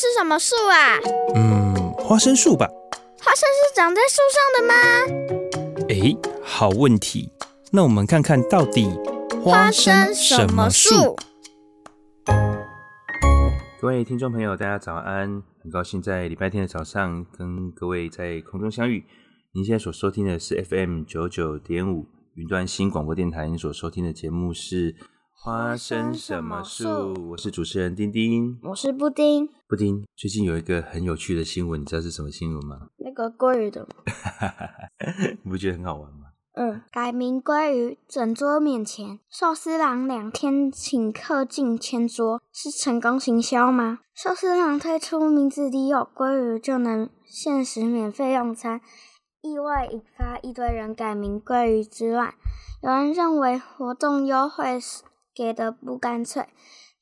[0.00, 0.96] 是什么树啊？
[1.34, 2.66] 嗯，花生树吧。
[3.18, 5.86] 花生是长在树上的吗？
[5.90, 7.30] 诶，好问题。
[7.70, 8.88] 那我们看看到底
[9.44, 11.14] 花生什么树？
[13.78, 15.42] 各位听众朋友，大家早安！
[15.62, 19.04] 很高兴在礼拜天的早上跟各位在空中相遇。
[19.52, 22.06] 您现在所收听的是 FM 九九点五
[22.36, 24.96] 云端新广播电台，您所收听的节目是。
[25.42, 27.14] 花生什么树？
[27.30, 29.48] 我是主持人丁丁，我是布丁。
[29.66, 32.88] 布丁，最近有一个很有趣的新闻，你知道是什么新闻吗？
[32.98, 33.88] 那个鲑鱼的，
[35.42, 36.26] 你不觉得很好玩吗？
[36.52, 44.00] 嗯，改名鲑鱼，整桌免钱，寿司郎两天请客近千桌，是成功行销吗？
[44.14, 48.82] 寿司郎推出名字里有鲑鱼就能限时免费用餐，
[49.40, 52.34] 意外引发一堆人改名鲑鱼之乱。
[52.82, 55.04] 有人认为活动优惠是。
[55.34, 56.46] 给的不干脆，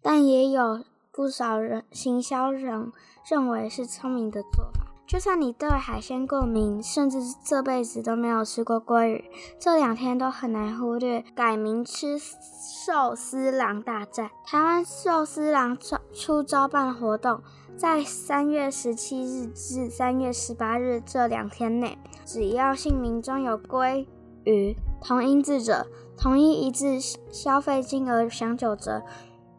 [0.03, 2.93] 但也有不少人行销人
[3.29, 4.87] 认为是聪明的做法。
[5.07, 9.25] 就算你对海鲜过敏，甚至这辈子都没有吃过鲑鱼，
[9.59, 14.31] 这两天都很难忽略改名吃寿司郎大战。
[14.45, 15.79] 台湾寿司郎
[16.13, 17.41] 出招办活动，
[17.75, 24.07] 在三月十七日至三月十八日这两天内，只要姓名中有鲑
[24.45, 25.87] 鱼同音字者。
[26.19, 26.99] 同音一字
[27.31, 29.03] 消费金额享九折，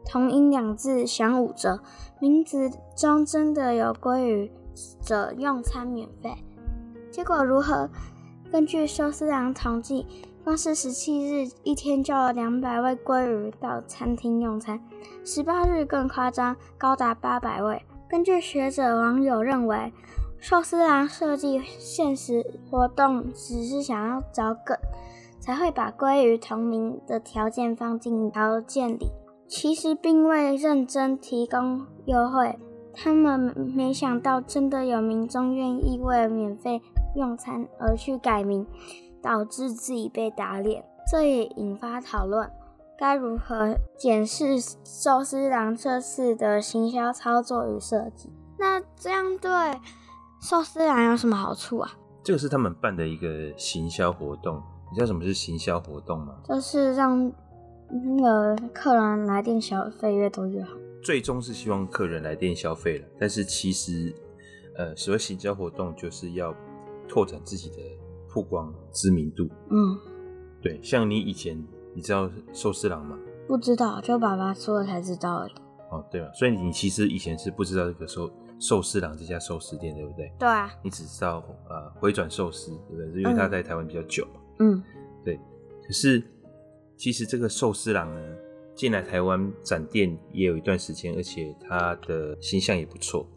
[0.06, 1.80] 同音两字享五折。
[2.20, 4.52] 名字中真的有鲑鱼
[5.02, 6.44] 者用餐免费。
[7.10, 7.90] 结果如何？
[8.52, 10.06] 根据寿司郎统计，
[10.44, 14.82] 光是十七日一天就有两百位鲑鱼到餐厅用餐，
[15.24, 17.82] 十八日更夸张，高达八百位。
[18.10, 19.94] 根据学者网友认为，
[20.40, 24.78] 寿司郎设计限时活动只是想要找梗。
[25.40, 29.12] 才会把鲑鱼同名的条件放进条件里，
[29.48, 32.60] 其实并未认真提供优惠。
[32.94, 36.82] 他们没想到，真的有民众愿意为了免费
[37.16, 38.68] 用餐而去改名，
[39.22, 40.84] 导致自己被打脸。
[41.10, 42.52] 这也引发讨论，
[42.98, 48.30] 该如何检视寿司郎这次的行销操作与设计？
[48.58, 49.50] 那这样对
[50.42, 51.92] 寿司郎有什么好处啊？
[52.22, 54.62] 这个是他们办的一个行销活动。
[54.90, 56.36] 你知道什么是行销活动吗？
[56.44, 57.32] 就是让
[58.18, 60.74] 那个客人来店消费越多越好。
[61.02, 64.14] 最终是希望客人来店消费了，但是其实，
[64.76, 66.54] 呃，所谓行销活动就是要
[67.08, 67.78] 拓展自己的
[68.28, 69.48] 曝光知名度。
[69.70, 69.98] 嗯，
[70.62, 71.58] 对，像你以前
[71.96, 73.18] 你知道寿司郎吗？
[73.48, 75.52] 不知道，就爸爸说了才知道而已。
[75.90, 76.32] 哦，对了？
[76.34, 78.30] 所以你其实以前是不知道这个寿
[78.60, 80.32] 寿司郎这家寿司店，对不对？
[80.38, 80.70] 对啊。
[80.84, 83.12] 你只知道呃回转寿司，对不对？
[83.14, 84.28] 是因为他在台湾比较久。
[84.60, 84.82] 嗯，
[85.26, 85.40] 对。
[85.86, 86.22] 可是
[86.96, 88.22] 其实这个寿司郎呢，
[88.76, 93.28] 进来台湾展店也有一段时间，而且他的形象也不错，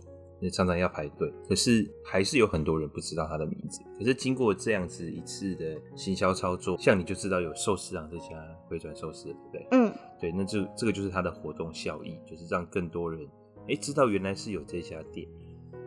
[0.41, 1.33] 那常常要排队。
[1.49, 3.81] 可是还是有很多人不知道他的名字。
[3.99, 8.37] 可是经过这样子一次的行销操作，像你就知道有寿司郎这家
[8.69, 9.67] 回转寿司，对不对？
[9.71, 10.33] 嗯，对。
[10.33, 13.27] 那就这个就是他的活动效益，就是让更多人
[13.69, 15.29] 哎知道原来是有这家店。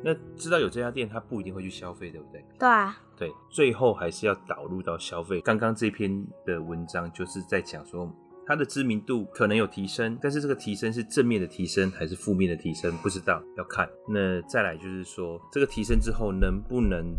[0.08, 2.46] 那知道有这家店，他不一定会去消费，对不对？
[2.60, 5.42] 对啊，对，最后还是要导入到消费。
[5.42, 8.08] 刚刚这篇的文章就是在讲说，
[8.46, 13.90] 它的知名度可能有提升，但是这个提升是正面的提升还是负面的提升，不知道，要看。
[14.08, 17.12] 那再来就是说，这个提升之后能不能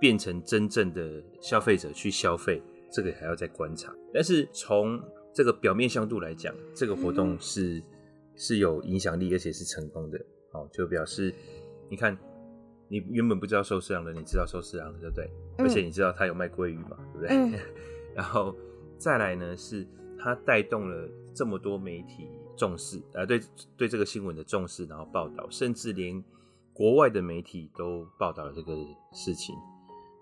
[0.00, 2.60] 变成真正的消费者去消费，
[2.90, 3.94] 这个还要再观察。
[4.12, 5.00] 但是从
[5.32, 7.80] 这个表面向度来讲，这个活动是
[8.34, 10.18] 是有影响力，而且是成功的。
[10.50, 11.32] 好，就表示
[11.88, 12.18] 你看。
[12.92, 15.30] 你原本不知道寿司郎的，你知道寿司郎的，对不对？
[15.56, 17.28] 嗯、而且你知道他有卖鲑鱼嘛，对不对？
[17.30, 17.58] 嗯、
[18.14, 18.54] 然后
[18.98, 19.86] 再来呢，是
[20.18, 23.40] 他带动了这么多媒体重视，呃，对
[23.78, 26.22] 对这个新闻的重视，然后报道，甚至连
[26.74, 28.76] 国外的媒体都报道了这个
[29.10, 29.54] 事情。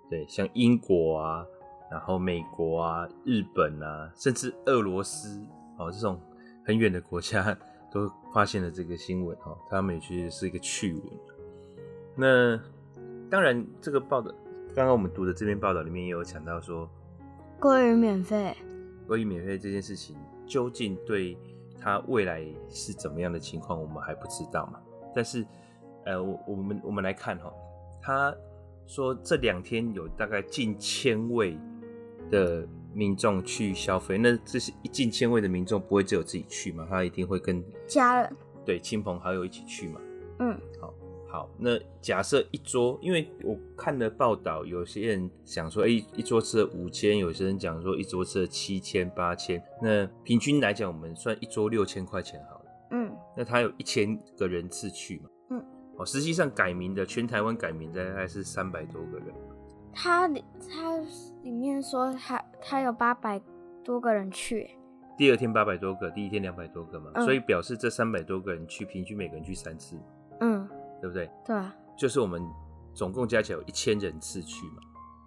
[0.09, 1.45] 对，像英国啊，
[1.91, 5.45] 然后美国啊，日本啊，甚至俄罗斯
[5.77, 6.21] 哦，这种
[6.65, 7.57] 很远的国家
[7.91, 11.03] 都发现了这个新闻哦，他们也觉得是一个趣闻。
[12.21, 12.61] 那
[13.31, 14.31] 当然，这个报道，
[14.75, 16.87] 刚刚我们读的这篇报道里面也有讲到说，
[17.59, 18.55] 关于免费，
[19.07, 20.15] 关于免费这件事情
[20.47, 21.35] 究竟对
[21.81, 24.79] 他未来是怎么样的情况，我们还不知道嘛。
[25.15, 25.47] 但是，
[26.05, 27.51] 呃，我我们我们来看哈，
[28.03, 28.35] 他
[28.87, 31.59] 说这两天有大概近千位
[32.31, 36.87] 的民众去消费，那这是一近千位的民众不会只有自己去嘛？
[36.91, 39.99] 他一定会跟家人，对，亲朋好友一起去嘛。
[40.41, 40.93] 嗯，好。
[41.31, 52.65] 好，那假设一桌，因为我看了报道，有些人想说，哎、欸，一桌吃了五千，有些人讲说一桌吃了七千、八千，那平均来讲，我们算一桌六千块钱好了。
[52.91, 55.31] 嗯，那他有一千个人次去嘛？
[55.51, 55.65] 嗯，
[55.99, 59.29] 哦，实际上改名的全台湾改名的大概是三百多个人。
[59.93, 60.99] 他他
[61.45, 63.41] 里面说他他有八百
[63.85, 64.69] 多个人去，
[65.17, 69.97] 第二天八百多个，第一天两百多个嘛，嗯、所以表示这三百多个人去，平均每个人去三次，
[70.41, 70.69] 嗯，
[71.01, 71.31] 对不对？
[71.47, 72.47] 对啊，就是我们
[72.95, 74.83] 总共加起来有一千人次去嘛，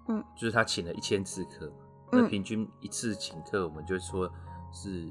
[0.09, 1.71] 嗯，就是他请了一千次课，
[2.11, 4.31] 嗯、那平均一次请客，我们就说
[4.71, 5.07] 是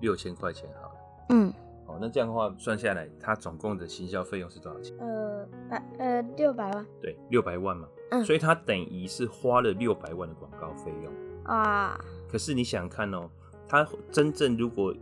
[0.00, 0.94] 六千块钱好了，
[1.30, 1.52] 嗯。
[1.88, 4.92] 哦，那这样的话算下来，他总共的行销费用是多少钱？
[4.98, 6.86] 呃，百呃六百万。
[7.00, 7.86] 对，六百万嘛。
[8.10, 8.24] 嗯。
[8.24, 11.12] 所以他等于是花了六百万的广告费用
[11.44, 11.96] 啊。
[12.28, 13.30] 可是你想看哦，
[13.68, 14.92] 他真正如果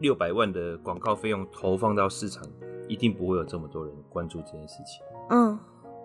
[0.00, 2.44] 六百万的广告费用投放到市场，
[2.92, 5.02] 一定不会有这么多人关注这件事情。
[5.30, 5.58] 嗯。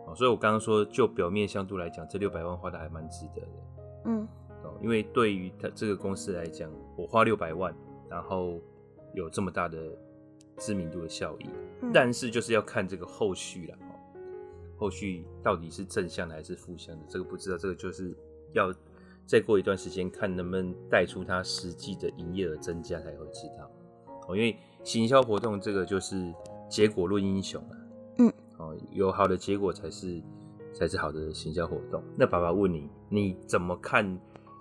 [0.07, 3.47] 哦，所以我刚刚说，就表面相度来讲，这六百万花的还蛮值得的。
[4.05, 4.27] 嗯。
[4.63, 7.75] 哦，因为对于他这个公司来讲，我花六百万，
[8.09, 8.59] 然后
[9.13, 9.77] 有这么大的。
[10.59, 11.45] 知名度的效益，
[11.83, 13.77] 嗯、但是就是要看这个后续了，
[14.75, 18.17] 后续到底是正向的还是负向的，这个不知道，这个就是
[18.53, 18.73] 要
[19.27, 23.69] 再过一段时间看能不能带出它实际的营业额增加才会知道。
[24.27, 26.33] 哦，因为行销活动这个就是
[26.69, 27.75] 结果论英雄啊，
[28.19, 30.21] 嗯，哦，有好的结果才是
[30.73, 32.03] 才是好的行销活动。
[32.15, 34.19] 那爸爸问你，你怎么看？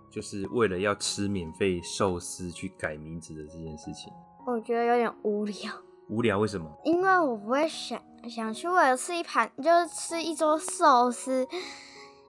[0.09, 4.11] 就是为了要吃免费寿司去改名字的这件事情？
[4.47, 5.55] 我觉得有点无聊。
[6.09, 6.39] 无聊？
[6.39, 6.71] 为什么？
[6.85, 11.47] 因为我不会想想去为了吃一盘，就是吃一桌寿司。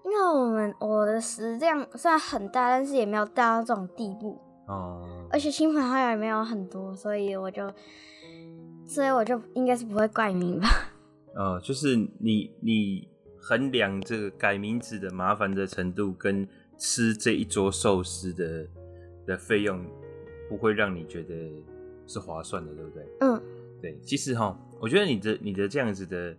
[0.04, 4.38] 因为我们我的食量虽然很大，但是也没有大到这种地步
[4.68, 5.28] 哦。
[5.30, 7.72] 而且亲朋好友也没有很多，所以我就，
[8.88, 10.68] 所以我就应该是不会改名吧。
[11.36, 13.08] 呃，就是你你
[13.40, 16.48] 衡量这个改名字的麻烦的程度，跟
[16.78, 18.68] 吃这一桌寿司的
[19.26, 19.86] 的费用，
[20.50, 21.52] 不会让你觉得
[22.08, 23.06] 是划算的，对不对？
[23.20, 23.42] 嗯。
[23.80, 26.36] 对，其实哈，我觉得你的你的这样子的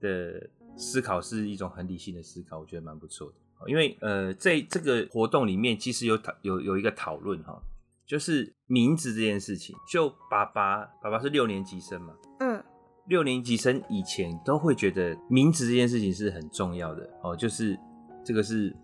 [0.00, 3.34] 的思考是一种很理性的思考，我觉得蛮不错的。
[3.66, 7.60] 因为呃，在这个活动里面，其实有讨有有一个讨论哈，
[8.08, 9.76] 就是名字这件事情。
[9.88, 12.64] 就爸爸爸爸是六年级生嘛，嗯，
[13.06, 17.78] 六年级生以前都会觉得名字这件事情是很重要的哦，就是
[18.24, 18.74] 这个是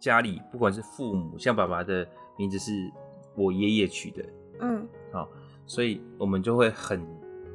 [0.00, 2.08] 家里不管是父母，像爸爸的
[2.38, 2.90] 名字是
[3.36, 4.24] 我爷爷取的，
[4.60, 5.28] 嗯，好，
[5.66, 7.06] 所以我们就会很。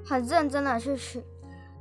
[0.06, 1.22] 很认真的去取，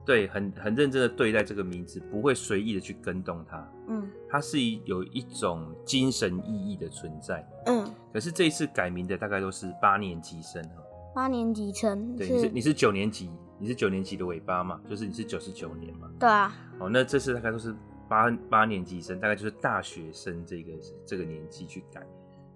[0.04, 3.72] 对，很很认真的对待这个名字，不会随意的去跟动它。
[3.86, 7.48] 嗯，它是有一种精神意义的存在。
[7.66, 10.82] 嗯，可是这一次改名的大概都是八年级生哈。
[11.14, 16.10] 八年级生，对，你是你是九年级，你是九年级的尾巴嘛，就是你是九十九年嘛。
[16.18, 16.54] 对啊。
[16.78, 17.74] 哦，那这次大概都是
[18.08, 20.72] 八八年级生，大概就是大学生这个
[21.04, 22.06] 这个年纪去改，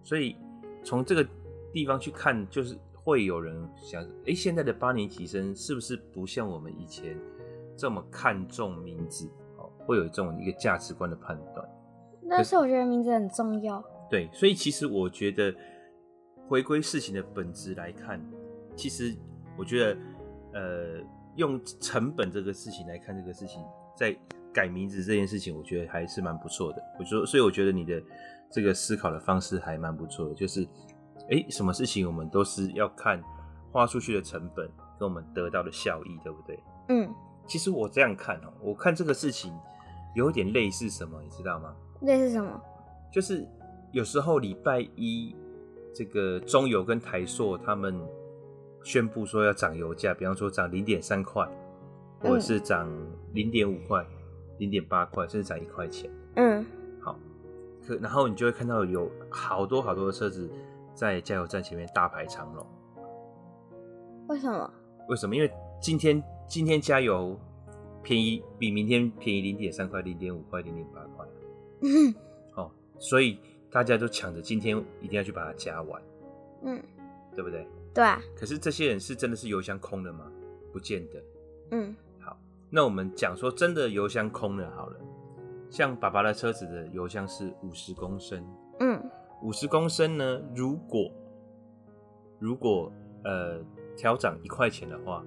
[0.03, 0.37] 所以
[0.85, 1.27] 从这个
[1.73, 2.77] 地方去看，就是。
[3.05, 7.19] 会有人想，哎，现在的八年级生是不是不像我们以前
[7.77, 9.29] 这么看重名字？
[9.57, 11.69] 哦，会有这种一个价值观的判断。
[12.31, 13.83] 但是我觉得名字很重要。
[14.12, 15.55] 对，所以其实我觉得
[16.47, 18.20] 回归事情的本质来看，
[18.76, 19.17] 其实
[19.56, 19.97] 我觉得，
[20.53, 21.00] 呃，
[21.37, 23.64] 用成本这个事情来看这个事情，
[23.97, 24.14] 在
[24.53, 26.82] 改名字这件事情，我觉得还是蛮不错的。
[26.99, 28.03] 我说，所以我觉得你的
[28.50, 30.69] 这个思考的方式还蛮不错的，就是。
[31.31, 33.23] 哎，什么事情我们都是要看
[33.70, 34.69] 花出去的成本
[34.99, 36.58] 跟我们得到的效益，对不对？
[36.88, 37.08] 嗯，
[37.47, 39.56] 其实我这样看哦，我看这个事情
[40.17, 41.75] 有点类似什么，你知道吗？
[42.01, 42.60] 类似什么？
[43.10, 43.48] 就是
[43.93, 45.37] 有时候礼拜一，
[45.94, 48.01] 这个中油跟台塑他们
[48.82, 51.46] 宣布说要涨油价，比方说涨零点三块，
[52.20, 52.91] 或者是涨
[53.34, 54.05] 零点五块、
[54.58, 56.11] 零点八块，甚至涨一块钱。
[56.37, 56.65] 嗯，
[57.01, 57.19] 好，
[57.87, 60.51] 可然后你就会看到有好多好多的车子。
[60.94, 62.67] 在加油站前面大排长龙，
[64.29, 64.70] 为什么？
[65.08, 65.34] 为什么？
[65.34, 67.34] 因为今天今天加油
[68.03, 71.27] 便宜，比明天便宜零点三块、零点五块、零点八块。
[71.81, 72.15] 嗯，
[72.56, 73.39] 哦，所以
[73.72, 76.02] 大家都抢着今天一定要去把它加完。
[76.64, 76.81] 嗯，
[77.34, 77.67] 对不对？
[77.94, 78.20] 对啊。
[78.36, 80.31] 可是这些人是真的是油箱空了吗？
[80.72, 81.22] 不见得。
[81.70, 82.38] 嗯，好，
[82.70, 85.00] 那我们讲说真的油箱空了好了，
[85.70, 88.46] 像爸爸的车子的油箱是五十公升。
[88.81, 89.02] 嗯。
[89.43, 90.41] 五十公升呢？
[90.55, 91.10] 如果
[92.38, 92.93] 如果
[93.24, 93.60] 呃
[93.96, 95.24] 调涨一块钱的话，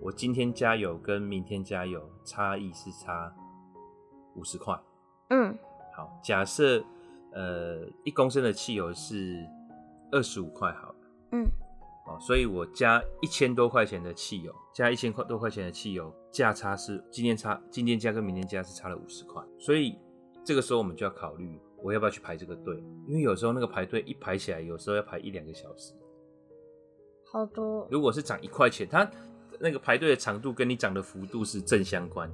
[0.00, 3.30] 我今天加油跟明天加油差异是差
[4.34, 4.80] 五十块。
[5.28, 5.54] 嗯，
[5.94, 6.82] 好，假设
[7.32, 9.46] 呃一公升的汽油是
[10.12, 10.94] 二十五块好了。
[11.32, 11.44] 嗯，
[12.06, 19.42] 哦，所以我加一千多块钱的汽油，加一千块多块钱的汽油，价差是今天差今天加跟明天加是差了五十块。
[19.58, 19.98] 所以
[20.44, 21.60] 这个时候我们就要考虑。
[21.82, 22.76] 我要不要去排这个队？
[23.08, 25.94] 因为有时候那个排队一排起来，有时候要排一两个小时，
[27.32, 27.88] 好多。
[27.90, 29.10] 如果是涨一块钱，它
[29.58, 32.30] 那个排队的长度跟你涨的幅度是正相关，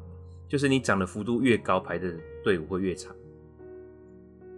[0.48, 2.12] 就是你涨的幅度越高，排的
[2.42, 3.14] 队伍会越长，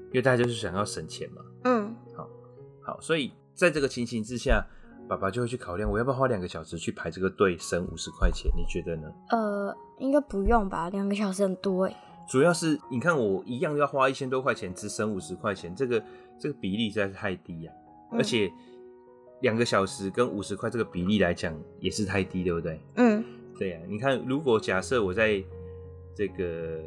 [0.08, 1.42] 因为大家就是想要省钱嘛。
[1.64, 2.28] 嗯，好，
[2.82, 4.64] 好，所以在这个情形之下，
[5.08, 8.50] 爸爸就会去考量，我要不要花两个小时去排这个队，省五十块钱？
[8.56, 9.12] 你觉得呢？
[9.30, 11.96] 呃，应该不用吧，两个小时很多哎。
[12.28, 16.02] 主要是你看我一样要花一千多块钱，只省五十块钱，这个
[16.38, 18.52] 这个比例实在是太低呀、啊，嗯、而且
[19.40, 22.80] 两个小时跟五十块这个比例来讲也是太低，对不对？
[22.96, 23.24] 嗯，
[23.56, 23.86] 对呀、啊。
[23.88, 25.42] 你看，如果假设我在
[26.14, 26.82] 这个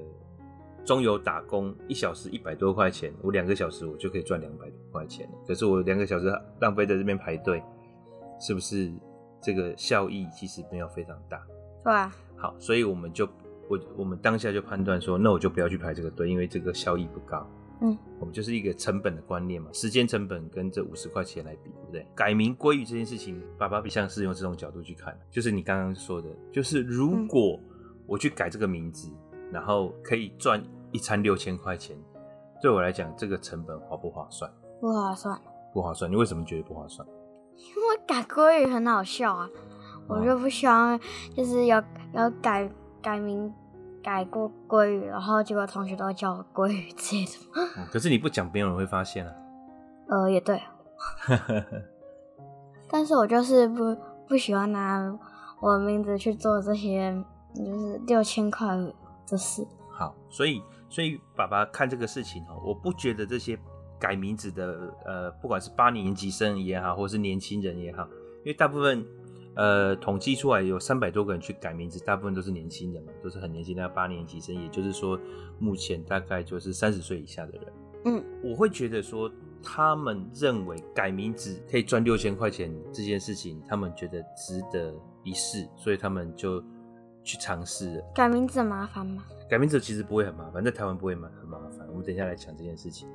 [0.85, 5.29] 中游打工一小时一百多块钱，我两个小时我就可以赚两百多块钱。
[5.47, 7.63] 可是我两个小时浪费在这边排队，
[8.39, 8.91] 是不是
[9.41, 11.41] 这个效益其实没有非常大？
[11.83, 12.15] 对啊。
[12.35, 13.27] 好，所以我们就。
[13.69, 17.49] 我我们当下就判断说，那我就不要去排这个队，因为这个效益不高。
[17.79, 22.05] 嗯，我们就是一个成本的观念嘛，时间成本跟这五十块钱来比，对不对？
[22.13, 27.57] 改名归于这件事情，爸爸比像是用这种角度去看，就是你刚刚说的，就是如果
[28.05, 29.09] 我去改这个名字，
[29.51, 31.97] 然后可以赚一餐六千块钱，
[32.61, 34.51] 对我来讲，这个成本划不划算？
[34.79, 35.39] 不划算，
[35.73, 36.09] 不划算。
[36.09, 37.07] 你为什么觉得不划算？
[37.55, 39.49] 因为改国语很好笑啊，
[40.07, 40.99] 我就不希望
[41.35, 42.69] 就是要要改
[43.01, 43.53] 改名。
[44.03, 47.31] 改过国语，然后结果同学都叫我国语之类的。
[47.77, 49.31] 嗯， 可是你不讲，没有人会发现啊。
[50.07, 50.59] 呃，也对。
[52.89, 53.95] 但是我就是不
[54.27, 55.15] 不喜欢拿
[55.59, 57.15] 我的名字去做这些，
[57.53, 58.75] 就是六千块
[59.31, 59.65] 的事。
[59.89, 63.57] 好，所以所以爸爸看这个事情哦，我不觉得这些
[63.99, 68.03] 改名字的呃，不管是八年级生也好，或是年轻人也好，
[68.39, 69.03] 因为大部分。
[69.53, 75.19] 呃，统计出来有三百多个人去改名字，大部分都是年轻人嘛，都是很年轻，的八年级生，也就是说，
[75.59, 77.73] 目前大概就是三十岁以下的人。
[78.05, 79.29] 嗯，我会觉得说，
[79.61, 86.63] 他们认为改名字可以赚六千块钱这件事情，他们觉得值得一试，所以他们就
[87.23, 88.03] 去尝试。
[88.13, 89.23] 改名字很麻烦吗？
[89.49, 91.29] 改名字其实不会很麻烦，在台湾不会很麻
[91.77, 91.87] 烦。
[91.89, 93.07] 我们等一下来讲这件事情，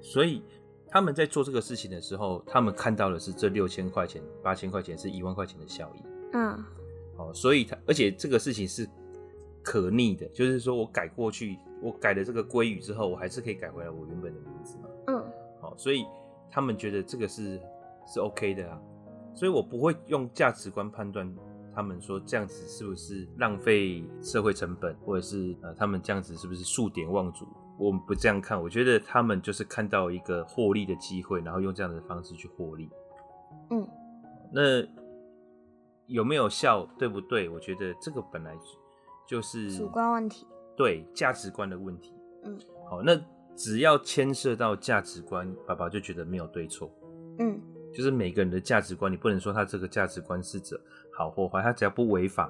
[0.00, 0.42] 所以。
[0.90, 6.02] 他们在做这个事情的时候，他们看到的是这六千块钱、八千块钱是一万块钱的效益。
[6.32, 6.64] 嗯，
[7.18, 8.88] 哦，所以他而且这个事情是
[9.62, 14.88] 可逆的，就是说我改过去，我改了这个归语之后，我还是可以改回来我原本的名字嘛。
[15.08, 15.22] 嗯，
[15.60, 16.06] 好，所以
[16.50, 17.60] 他们觉得这个是
[18.06, 18.80] 是 OK 的啊，
[19.34, 21.30] 所以我不会用价值观判断
[21.78, 27.46] 他们说这样子是不是浪费社会成本，或者是呃他们这样子是不是数典忘祖。
[27.78, 32.90] 我们不这样看，我觉得他们就是看到一个获利的机会，然后用这样的方式去获利。
[33.70, 33.88] 嗯，
[34.52, 34.84] 那
[36.08, 37.48] 有没有效，对不对？
[37.48, 38.58] 我觉得这个本来
[39.24, 40.44] 就是主观问题，
[40.76, 42.12] 对价值观的问题。
[42.42, 42.58] 嗯，
[42.90, 43.16] 好，那
[43.54, 46.90] 只要牵涉到价值观，爸爸就觉得没有对错。
[47.38, 47.60] 嗯，
[47.94, 50.74] 就是每个人的价值观，你不能说他这个价值观是指
[51.18, 52.48] 好或坏，他只要不违法，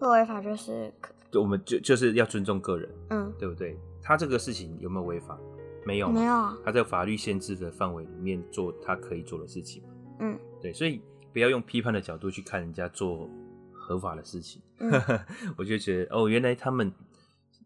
[0.00, 2.90] 不违法就是可，我们就就是要尊重个人。
[3.10, 3.78] 嗯，对不对？
[4.02, 5.38] 他这个事情有没有违法？
[5.86, 6.34] 没有，没有。
[6.64, 9.80] 他在法律限制的范围里面做他可以做的事情。
[10.18, 11.00] 嗯，对，所以
[11.32, 13.30] 不要用批判的角度去看人家做
[13.72, 14.60] 合法的事情。
[14.78, 14.90] 嗯、
[15.56, 16.92] 我就觉得哦，原来他们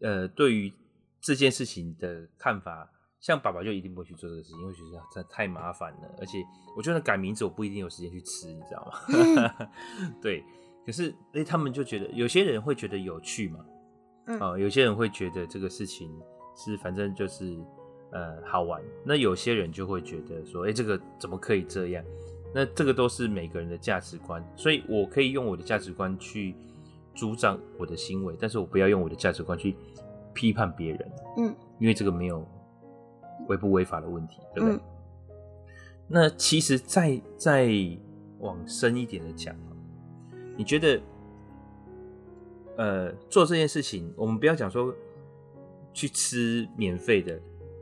[0.01, 0.71] 呃对于
[1.19, 2.87] 这件事情的看法，
[3.19, 6.43] 像爸爸就一定不会去做这个事情，因为觉得这太麻烦了，而且
[6.75, 8.93] 我觉得改名字我不一定有时间去吃，你知道吗？
[9.09, 9.67] 嗯、
[10.21, 10.43] 对，
[10.85, 13.59] 可是哎，他们就觉得有些人会觉得有趣嘛。
[14.39, 16.07] 哦，有些人会觉得这个事情
[16.55, 17.57] 是反正就是
[18.11, 22.05] 呃好玩，那有些人就会觉得说，哎，这个怎么可以这样？
[22.53, 26.55] 那这个都是每个人的价值观，所以我可以用我的价值观去
[27.15, 29.75] 主张我的行为，但是我不要用我的价值观去
[30.33, 31.11] 批判别人。
[31.37, 32.47] 嗯，因为这个没有
[33.47, 34.75] 违不违法的问题，对不对？
[34.75, 34.81] 嗯、
[36.07, 37.69] 那其实再再
[38.39, 39.55] 往深一点的讲，
[40.57, 41.01] 你觉得？
[42.77, 44.95] 呃，做这件事情，我们不要讲说
[45.91, 47.37] 去吃免费的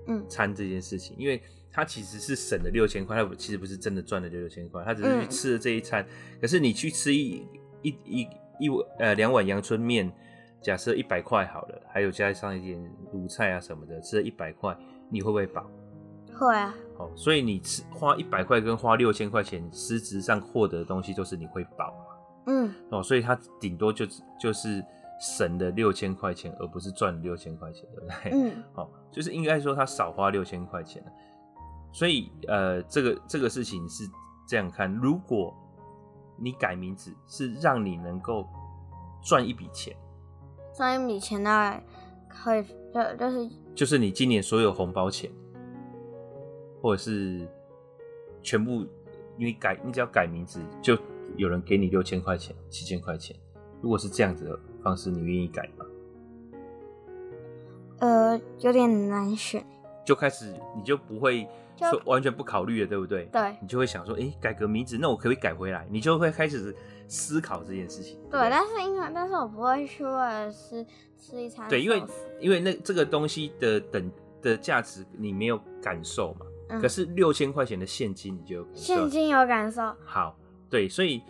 [0.07, 1.39] 嗯餐这件事情，嗯、因为
[1.71, 6.03] 他其实是省了六千块，他其实不是真的赚了六千块，他只是去吃了这一餐。
[6.03, 6.07] 嗯、
[6.41, 7.45] 可是你去吃一
[7.83, 8.27] 一一
[8.59, 10.11] 一碗呃两碗阳春面，
[10.63, 14.75] 假设一百块好了，还有加上一点卤菜啊什么的，吃了一百块，
[15.09, 15.65] 你会不会饱？
[16.37, 16.73] 会啊。
[16.97, 21.93] 哦，所以你吃花一百块跟花六千块钱，实质上获得的东西都是你会饱。
[22.47, 24.05] 嗯，哦，所以他顶多就
[24.39, 24.83] 就是
[25.19, 28.31] 省了六千块钱，而不是赚六千块钱，对不对？
[28.33, 31.03] 嗯， 哦，就是应该说他少花六千块钱。
[31.91, 34.03] 所以呃，这个这个事情是
[34.47, 35.53] 这样看，如果
[36.35, 38.47] 你改名字是让你能够
[39.23, 39.95] 赚一笔钱，
[40.75, 41.79] 赚一笔钱那
[42.27, 42.63] 可以
[42.97, 45.29] 就就是就是你今年所有红包钱，
[46.81, 47.47] 或者是
[48.41, 48.85] 全部
[49.37, 50.97] 你改，你只要改名字就。
[51.35, 53.35] 有人给你六千块钱、七千块钱，
[53.81, 55.85] 如果是这样子的方式，你愿意改吗？
[57.99, 59.63] 呃，有点难选，
[60.05, 61.45] 就开始你就不会
[61.77, 63.25] 说完全不考虑了，对不对？
[63.25, 65.87] 对，你就会想说，哎、欸，改个名字，那我可不可以改回来？
[65.89, 66.75] 你就会开始
[67.07, 68.17] 思考这件事情。
[68.29, 70.85] 对，对，但是因为，但是我不会去为了吃
[71.19, 71.67] 吃一餐。
[71.69, 72.03] 对，因为
[72.39, 76.45] 因为那这个东西的等的价值你没有感受嘛。
[76.69, 78.81] 嗯、可是六千块钱的现金你就有感受。
[78.81, 79.95] 现金有感受。
[80.03, 80.37] 好，
[80.69, 81.21] 对，所以，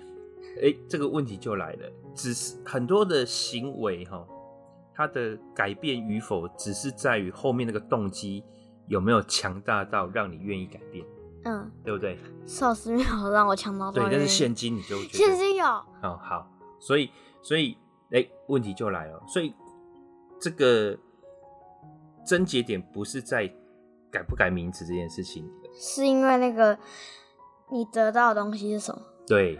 [0.58, 4.26] 哎、欸，这个问题就来了，只是很多的行为哈。
[4.96, 8.44] 它的改变与否，只是在于后面那个动机
[8.88, 11.06] 有没有强大到让你愿意改变，
[11.44, 12.18] 嗯，对不对？
[12.46, 17.10] 寿司没有让我强到，对，但是现金你就觉得现金有，哦，好，所以，
[17.42, 17.78] 所以，
[18.12, 19.54] 哎、欸，问题就来了，所以
[20.40, 20.98] 这个
[22.26, 23.52] 症结点不是在
[24.12, 26.78] 改不改名字这件事情，是因为那个
[27.72, 29.02] 你得到的东西是什么？
[29.28, 29.60] 对，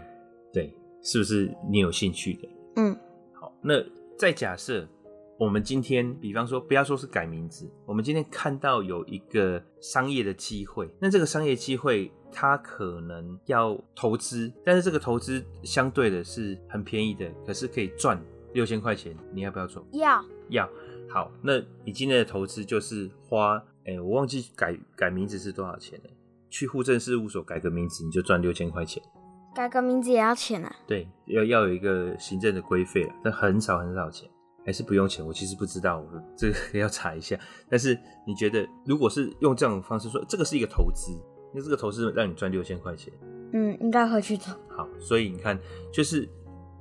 [0.52, 2.48] 对，是不是你有兴趣的？
[2.76, 2.98] 嗯，
[3.34, 3.74] 好，那
[4.18, 4.88] 再假设。
[5.38, 18.20] 我们今天，比方说，不要说是改名字，我们今天看到有一个商业的机会，那这个商业机会，它可能要投资，但是这个投资相对的是很便宜的，可是可以赚
[18.52, 19.86] 六千块钱，你要不要做？
[19.92, 20.68] 要，要。
[21.08, 26.10] 好，那你今天的投资就是花，哎、欸，我忘记改改名字是多少钱了，
[26.50, 29.00] 去户政事务所改个名字，你就赚六千块钱。
[29.54, 30.76] 改个名字也要钱啊？
[30.84, 34.28] 对，要要有一个行政的规费了，但很少很少钱。
[34.68, 35.26] 还是不用钱？
[35.26, 37.40] 我其实不知道，我这个 要查一下。
[37.70, 41.10] 但是你觉得，如果是用这种方式说，这个是一个投资，
[41.54, 43.10] 那这个投资让你赚六千块钱，
[43.54, 44.54] 嗯，应该会去做。
[44.68, 45.58] 好，所以你看，
[45.90, 46.28] 就是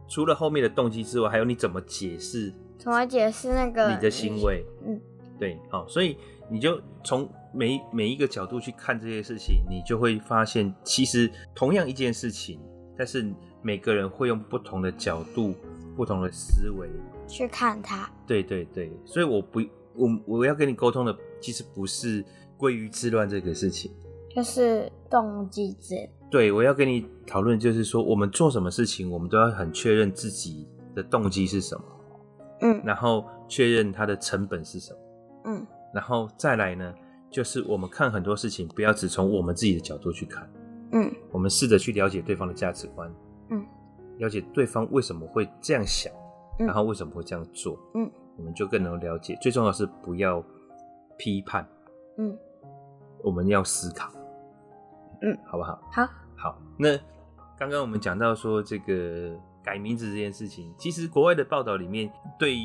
[0.10, 2.54] 除了后面的动机之外，还有你怎么解释？
[2.78, 4.66] 怎么解释那个你的行为？
[4.86, 5.00] 嗯，
[5.40, 6.18] 对，好，所以
[6.52, 12.60] 你就从每每一个角度去看这些事情，你就会发现，其实同样一件事情，
[12.98, 15.56] 但是每个人会用不同的角度、
[15.98, 16.88] 不同的思维。
[17.28, 19.60] 去看它，对对对，所以我不，
[19.96, 22.24] 我我要跟你沟通的，其实不是
[22.56, 23.92] 归于自乱这个事情，
[24.34, 26.08] 就是动机之。
[26.30, 31.84] 对，我要跟你讨论，就是说我们做什么事情，我们都要很确认自己的动机是什么，
[32.62, 35.00] 嗯，然后确认它的成本是什么，
[35.46, 36.94] 嗯，然后再来呢，
[37.30, 40.50] 就是我们看很多事情，不要只从我们自己的角度去看，
[40.92, 43.14] 嗯，我们试着去了解对方的价值观，
[43.50, 43.66] 嗯，
[44.18, 46.12] 了解对方为什么会这样想。
[46.60, 47.78] 然后为什么会这样做？
[47.94, 49.38] 嗯，我们就更能了解。
[49.40, 50.44] 最重要的是不要
[51.16, 51.64] 批判，
[52.18, 52.36] 嗯，
[53.24, 54.12] 我们要思考，
[55.22, 55.80] 嗯，好不好？
[55.92, 56.58] 好，好。
[56.80, 56.98] 那
[57.60, 62.58] 刚刚我们讲到说这个改名字这件事情，其实国外的报道里面对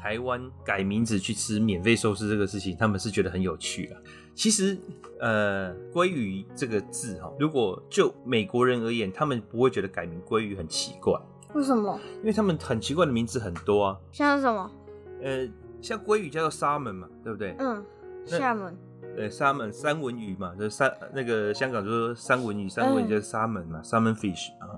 [0.00, 4.00] 台湾改名字去吃免费寿司这个事情，他们是觉得很有趣啊。
[4.34, 4.76] 其实，
[5.18, 11.18] 呃，鲑鱼这个字哈，如果就美国人而言，他们不会觉得改名鲑鱼很奇怪。
[11.54, 11.98] 为什么？
[12.18, 14.70] 因为他们很奇怪的名字很多啊，像什么？
[15.22, 15.48] 呃，
[15.80, 17.56] 像鲑鱼叫做 salmon 嘛，对不对？
[17.58, 17.82] 嗯
[18.26, 18.74] ，salmon。
[19.14, 24.68] 对，salmon 三文鱼嘛，就是三那个香港就说三文鱼，三文鱼叫 salmon 嘛、嗯、，salmon fish 啊。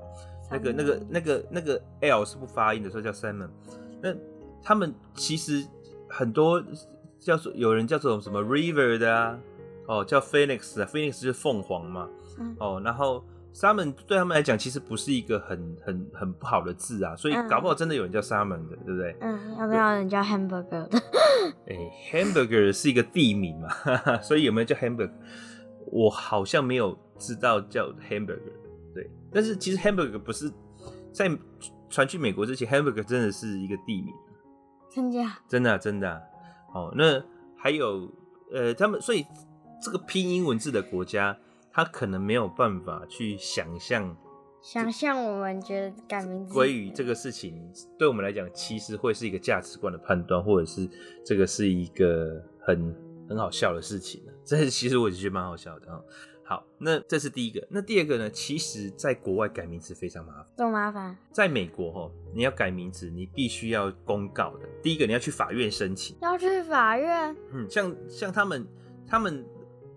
[0.50, 3.48] 那个那个那个那个 l 是不发音的，所以叫 salmon。
[4.00, 4.14] 那
[4.68, 5.66] 他们其实
[6.10, 6.62] 很多
[7.18, 9.38] 叫做有人叫做什么 river 的啊，
[9.86, 12.06] 哦，叫 phoenix 啊，phoenix 就是凤凰嘛，
[12.38, 13.24] 嗯、哦，然后。
[13.50, 19.16] 沙门对他们来讲，其实不是一个很很很不好的字啊，所以搞不好真的有人叫沙门的，对不对？
[19.20, 21.02] 嗯，要不要人叫 hamburger 的？
[21.66, 23.68] 哎、欸、，hamburger 是一个地名嘛，
[24.22, 25.10] 所以有没有叫 hamburger？
[25.86, 28.38] 我好像没有知道叫 hamburger，
[28.94, 29.10] 对。
[29.32, 30.52] 但是其实 hamburger 不是
[31.10, 31.28] 在
[31.88, 34.14] 传去美国之前，hamburger 真的是一个地名，
[34.98, 35.38] 真假？
[35.48, 36.20] 真的、啊、真的、啊。
[36.74, 37.22] 哦，那
[37.56, 38.10] 还有
[38.52, 39.24] 呃，他们所以
[39.82, 41.38] 这个拼音文字的国家。
[41.70, 44.16] 他可能没有办法去想象，
[44.60, 50.90] 想象我们觉得改名字鲑鱼这个事情，对我们来讲，其实会是一个价值观的判断，或者是
[51.24, 52.92] 这个是一个很
[53.28, 54.20] 很好笑的事情。
[54.44, 55.86] 这其实我就觉得蛮好笑的。
[56.48, 57.64] 好，那这是第一个。
[57.70, 58.30] 那第二个呢？
[58.30, 60.46] 其实，在国外改名字非常麻烦。
[60.56, 61.14] 多麻烦？
[61.30, 64.66] 在美国哈，你要改名字，你必须要公告的。
[64.82, 66.16] 第一个，你要去法院申请。
[66.22, 67.36] 要去法院？
[67.52, 68.66] 嗯，像像他们
[69.06, 69.44] 他们。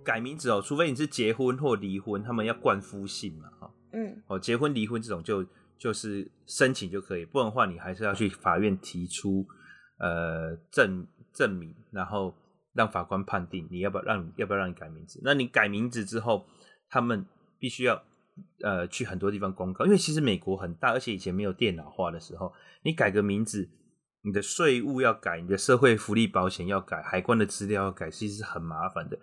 [0.03, 5.45] 改名字哦，除非你是结婚或离婚，他们要冠夫姓嘛，哈，嗯，哦，结婚离婚这种就
[5.77, 9.45] 就是申请就可以，不然的话你还是要去法院提出
[9.99, 12.33] 呃证证明，然后
[12.73, 15.19] 让法官判定你要不要让要不要让你改名字。
[15.23, 16.45] 那你改名字之后，
[16.89, 17.25] 他们
[17.59, 18.01] 必须要
[18.63, 22.53] 呃去很多地方公告，因为其实美国很大，而且以前没有电脑化的时候，
[22.83, 23.69] 你改个名字，
[24.23, 29.19] 你的税务要改，你的社会福利保险要改，海关的资料要改，其实是很麻烦的。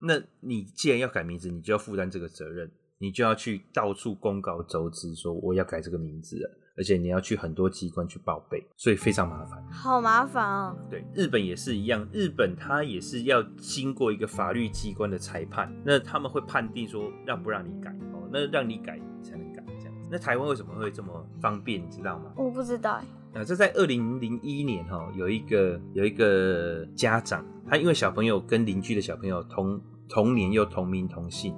[0.00, 6.50] 那你既然要改名字，你就要负担这个责任，你就要去到处公告周知，说我要改这个名字了。
[6.76, 9.62] 而且你要去很多机关去报备，所以非常麻烦。
[9.70, 10.76] 好麻烦哦。
[10.90, 19.94] 对，日本也是一样，日本它也是要经过一个法律机关的裁判，那他们会判定说让不让你改哦，那让你改你才能改这样。
[20.10, 22.32] 那台湾为什么会这么方便，你知道吗？
[22.36, 23.00] 我不知道。
[23.34, 31.54] 那这在二零零一年哈，有一个有一个家长，他因为小朋友跟邻居的小朋友同同年又同名同姓，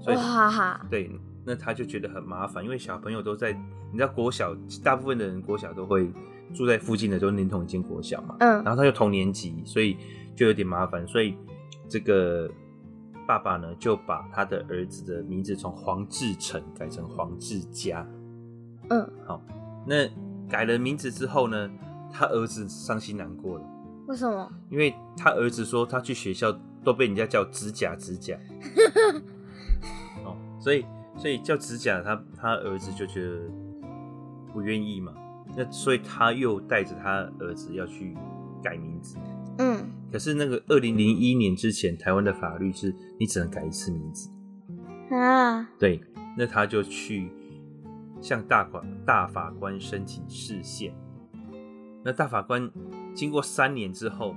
[0.00, 1.10] 所以哈哈，对。
[1.46, 3.52] 那他就觉得很麻烦，因为小朋友都在，
[3.94, 4.52] 你知道国小，
[4.82, 6.10] 大部分的人国小都会
[6.52, 8.34] 住在附近的，都连同一间国小嘛。
[8.40, 8.60] 嗯。
[8.64, 9.96] 然后他又同年级，所以
[10.34, 11.06] 就有点麻烦。
[11.06, 11.36] 所以
[11.88, 12.50] 这个
[13.24, 18.04] 爸爸呢，就把他的儿子的名字从黄志成改成黄志佳。
[18.90, 19.08] 嗯。
[19.24, 19.40] 好，
[19.86, 20.10] 那
[20.48, 21.70] 改了名字之后呢，
[22.12, 23.64] 他儿子伤心难过了。
[24.08, 24.50] 为什么？
[24.70, 26.52] 因为他儿子说他去学校
[26.82, 28.36] 都被人家叫指甲指甲。
[30.26, 30.84] 哦，所以。
[31.16, 33.38] 所以叫指甲，他他儿子就觉得
[34.54, 35.12] 不愿意嘛，
[35.56, 38.16] 那所以他又带着他儿子要去
[38.62, 39.18] 改名字。
[39.58, 44.30] 嗯，可是那个二零零一年之前，台湾的法律是你只能改一次名字
[45.10, 45.68] 啊。
[45.76, 46.00] 对，
[46.38, 47.28] 那他就去
[48.20, 50.94] 向大法大法官申请释宪。
[52.04, 52.70] 那大法官
[53.12, 54.36] 经过三年之后，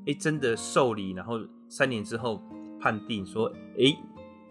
[0.00, 2.42] 哎、欸，真的受理，然后三年之后
[2.78, 3.46] 判定说，
[3.78, 3.98] 哎、欸，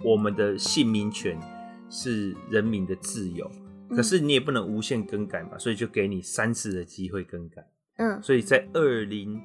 [0.03, 1.39] 我们的姓名权。
[1.87, 3.49] 是人民的自由，
[3.89, 7.67] 可是你也不能无限更改嘛，嗯、所以就给你三次的机会更改。
[7.97, 9.41] 嗯，所以在二零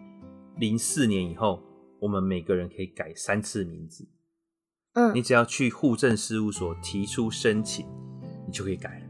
[0.56, 1.62] 零四年以后，
[2.00, 4.08] 我们每个人可以改三次名字。
[4.94, 7.86] 嗯，你只要去户政事务所提出申请，
[8.46, 9.06] 你就可以改了。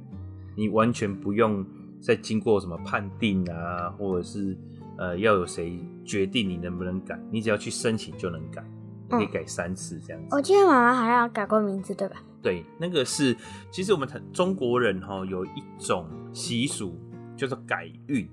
[0.57, 1.65] 你完全不用
[2.03, 4.59] 再经过什么判定啊，或者是
[4.99, 8.63] 呃要有谁决定你能不能改，你只要去申请就能改，
[9.11, 10.37] 你可以改三次这样子。
[10.37, 12.23] 我记得妈妈好像改过名字，对吧？
[12.43, 13.37] 对，那个是，
[13.71, 16.99] 其实我们中国人哈有一种习俗，
[17.37, 18.29] 叫做改运。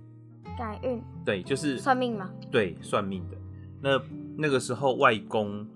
[0.57, 1.01] 改运。
[1.25, 2.29] 对，就是算命吗？
[2.49, 3.37] 对，算命的。
[3.81, 4.01] 那
[4.37, 5.67] 那个时候，外公、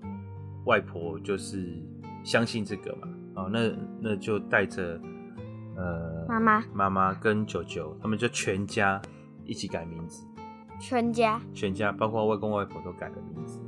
[0.64, 1.78] 外婆就是
[2.24, 3.08] 相信这个嘛。
[3.34, 5.00] 哦，那那就带着
[5.76, 9.00] 呃妈妈、妈妈跟舅舅，他们就全家
[9.44, 10.26] 一起改名字。
[10.80, 11.40] 全家。
[11.54, 13.61] 全家，包括外公外婆都改了名字。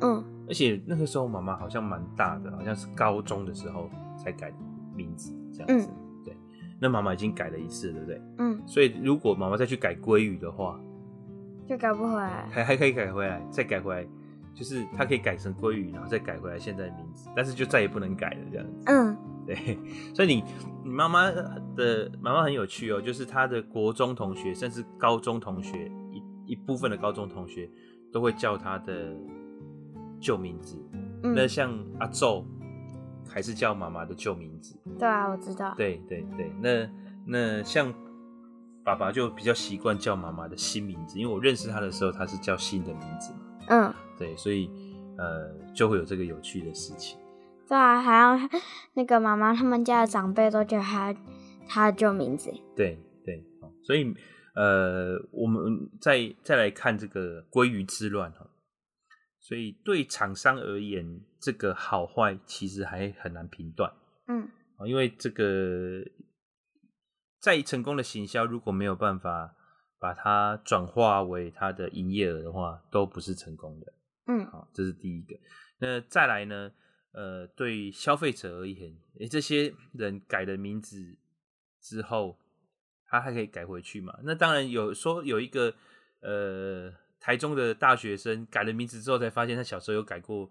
[0.00, 0.24] 嗯。
[0.48, 4.50] 而且那个时候妈妈好像蛮大的，好像是高中的时候才改
[4.94, 5.90] 名字这样子。
[5.90, 6.34] 嗯、对，
[6.80, 8.22] 那妈妈已经改了一次，对不对？
[8.38, 8.58] 嗯。
[8.66, 10.80] 所以如果妈妈再去改鲑鱼的话，
[11.66, 12.48] 就改不回来。
[12.50, 14.08] 还还可以改回来，再改回来，
[14.54, 18.82] 就是它可以改成鲑鱼，然后再改回来现在的名字，但是就再也不能改了这样子。
[18.86, 19.14] 嗯。
[19.46, 19.78] 对，
[20.14, 20.42] 所以你
[20.82, 21.30] 你妈妈
[21.76, 27.70] 的妈妈很有趣哦，就是她的国中同学，甚至高中同学一一部分的高中同学
[28.10, 29.14] 都会叫她的。
[30.20, 30.76] 旧名字，
[31.22, 32.44] 嗯、那像阿宙
[33.28, 34.76] 还是叫妈妈的旧名字。
[34.98, 35.74] 对啊，我知道。
[35.76, 36.90] 对对对，那
[37.26, 37.92] 那像
[38.84, 43.38] 爸爸就比较习惯叫妈妈的新名字，因为我认识他的时候，他是叫新的名字嘛。
[43.68, 44.70] 嗯，对，所以
[45.18, 47.18] 呃就会有这个有趣的事情。
[47.68, 48.38] 对啊，还要
[48.94, 51.14] 那个妈妈他们家的长辈都叫他
[51.68, 52.50] 他的旧名字。
[52.74, 53.44] 对对，
[53.82, 54.14] 所以
[54.54, 58.46] 呃我们再再来看这个鲑鱼之乱哈。
[59.48, 63.90] 所以对厂商而言，这个好坏其实还很难评断。
[64.26, 64.46] 嗯，
[64.86, 66.04] 因为这个
[67.40, 69.56] 再成功的行销，如果没有办法
[69.98, 73.94] 把它转化为它的营业额的话，都不是成功的。
[74.26, 75.34] 嗯，好，这是第一个。
[75.78, 76.70] 那再来呢？
[77.12, 81.16] 呃，对消费者而言，诶，这些人改了名字
[81.80, 82.38] 之后，
[83.06, 84.12] 他还可以改回去嘛？
[84.24, 85.72] 那当然有说有一个
[86.20, 86.92] 呃。
[87.20, 90.50] 台中的大学生改了名字之后，才发现他小时候有改过，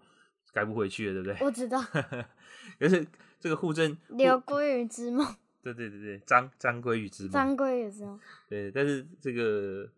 [0.52, 1.46] 改不回去了，对不对？
[1.46, 1.80] 我知道。
[2.78, 3.06] 可是
[3.40, 5.26] 这个户政留鲑鱼之梦，
[5.62, 8.20] 对对对对，张张鲑鱼之梦，张鲑鱼之梦。
[8.48, 9.88] 对，但是这个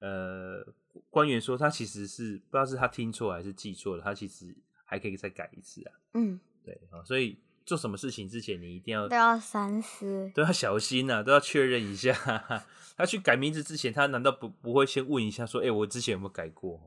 [0.00, 0.66] 呃，
[1.10, 5.92] 官员说他其实是不知道是他听错还是记错了，他其实还可以再改一次啊。
[6.14, 7.38] 嗯，对啊，所以。
[7.64, 12.12] 做什么事情之前，你一定要都要三思，都要小心呐、啊，都要确认一下。
[12.96, 16.80] 他去改名字之前，他难道不不会先问一下说：“哎、欸，我之前有没有改过？”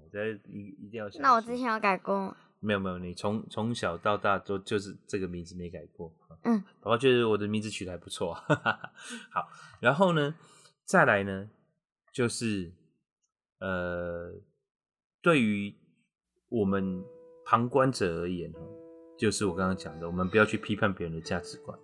[0.47, 1.09] 一一定要。
[1.19, 2.37] 那我之前有改过吗？
[2.59, 6.11] 没有没有，你从从小到大都就是这个名字没改过。
[6.43, 8.33] 嗯，宝宝觉得我的名字取得还不错。
[9.29, 9.49] 好，
[9.81, 10.35] 然后呢，
[10.85, 11.49] 再来呢，
[12.13, 12.71] 就是
[13.59, 14.33] 呃，
[15.21, 15.75] 对于
[16.47, 17.03] 我们
[17.45, 18.53] 旁观者而言
[19.17, 21.77] 就是我刚刚讲的，我们不要去批判别人的价值观，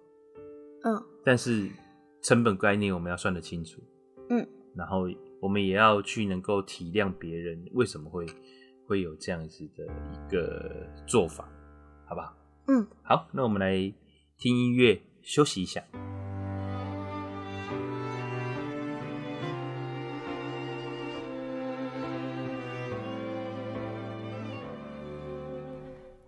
[0.84, 1.67] 嗯，但是
[2.22, 3.82] 成本概念我们要算得清楚，
[4.30, 5.08] 嗯，然后
[5.41, 8.26] 我们也要去能够体谅别人为什么会
[8.88, 11.50] 会有这样子的一个做法，
[12.06, 12.38] 好不好？
[12.67, 13.93] 嗯，好，那我们来
[14.38, 15.84] 听音乐休息一下。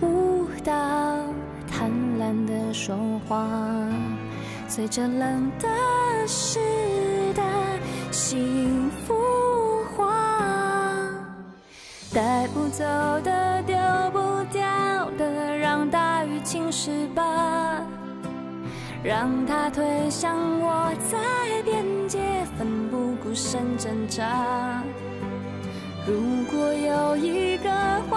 [0.00, 0.72] 舞蹈，
[1.70, 2.96] 贪婪的说
[3.28, 3.46] 话，
[4.68, 5.68] 随着冷的
[6.26, 6.60] 湿
[7.34, 7.42] 的
[8.10, 9.14] 幸福
[9.96, 10.06] 化，
[12.14, 12.84] 带不走
[13.22, 13.76] 的，丢
[14.12, 14.62] 不掉
[15.18, 17.82] 的，让大雨侵蚀吧，
[19.02, 21.18] 让它推向我在
[21.62, 22.20] 边界，
[22.56, 24.82] 奋不顾身挣扎。
[26.06, 26.14] 如
[26.50, 27.70] 果有一个
[28.08, 28.16] 怀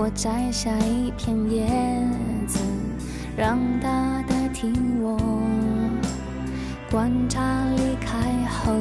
[0.00, 1.66] 我摘下一片叶
[2.46, 2.60] 子，
[3.36, 5.18] 让它代替我，
[6.88, 7.42] 观察
[7.76, 8.16] 离开
[8.48, 8.72] 后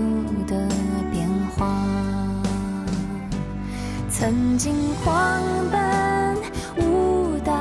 [0.46, 0.70] 的
[1.12, 1.66] 变化。
[4.12, 6.38] 曾经狂奔
[6.86, 7.52] 舞蹈，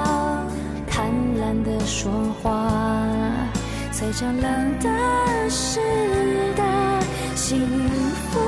[0.86, 2.70] 贪婪的说话，
[3.90, 5.80] 随着冷的湿
[6.54, 6.62] 的
[7.34, 7.58] 幸
[8.30, 8.38] 福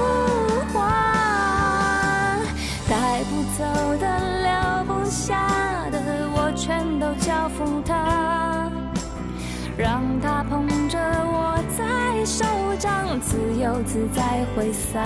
[9.78, 12.44] 让它捧着我在手
[12.80, 14.98] 掌，自由自在挥洒。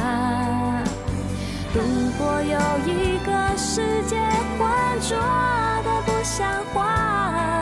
[1.75, 1.83] 如
[2.19, 4.17] 果有一个世界
[4.59, 4.67] 浑
[5.03, 5.15] 浊
[5.85, 7.62] 的不像话，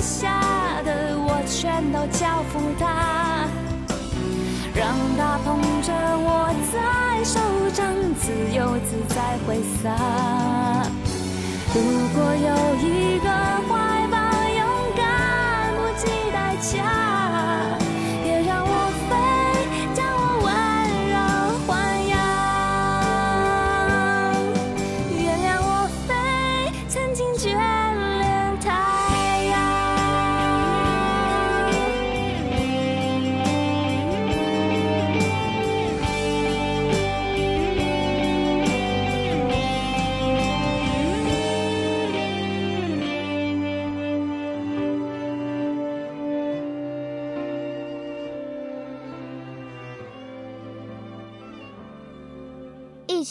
[0.00, 1.30] 下的我。
[1.46, 3.48] 全都交付他，
[4.72, 7.40] 让他捧着我在手
[7.74, 7.84] 掌，
[8.20, 9.90] 自由自在挥洒。
[11.74, 11.78] 如
[12.14, 13.29] 果有一个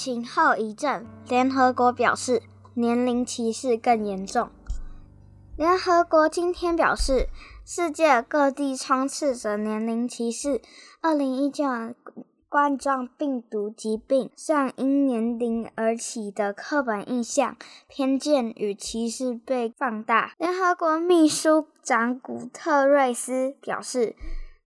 [0.09, 2.41] 情后遗症，联合国表示
[2.73, 4.49] 年龄歧视更严重。
[5.55, 7.29] 联合国今天表示，
[7.63, 10.63] 世界各地充斥着年龄歧视。
[11.01, 11.63] 二零一九
[12.49, 17.55] 冠状病毒疾病上因年龄而起的刻板印象、
[17.87, 20.33] 偏见与歧视被放大。
[20.39, 24.15] 联合国秘书长古特瑞斯表示。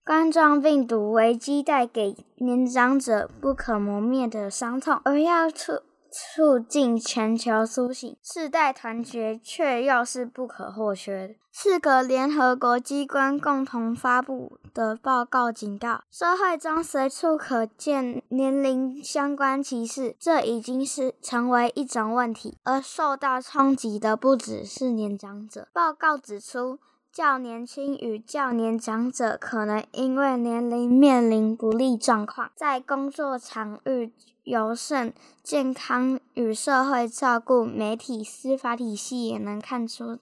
[0.06, 11.34] 冠状病毒危机带给年长者不可磨灭的伤痛，而要促促进全球苏醒，世代团结却又是不可或缺的。
[11.50, 22.58] 四个联合国机关共同发布的报告警告，社会中随处可见年龄相关歧视，这已经是成为一种问题。
[22.64, 25.68] 而受到冲击的不只是年长者。
[25.72, 26.78] 报告指出，
[27.14, 34.12] 较年轻与较年长者可能因为年龄面临不利状况，在工作场域。
[34.42, 40.18] 尤甚健康与社会照顾、媒体、司法体系也能看出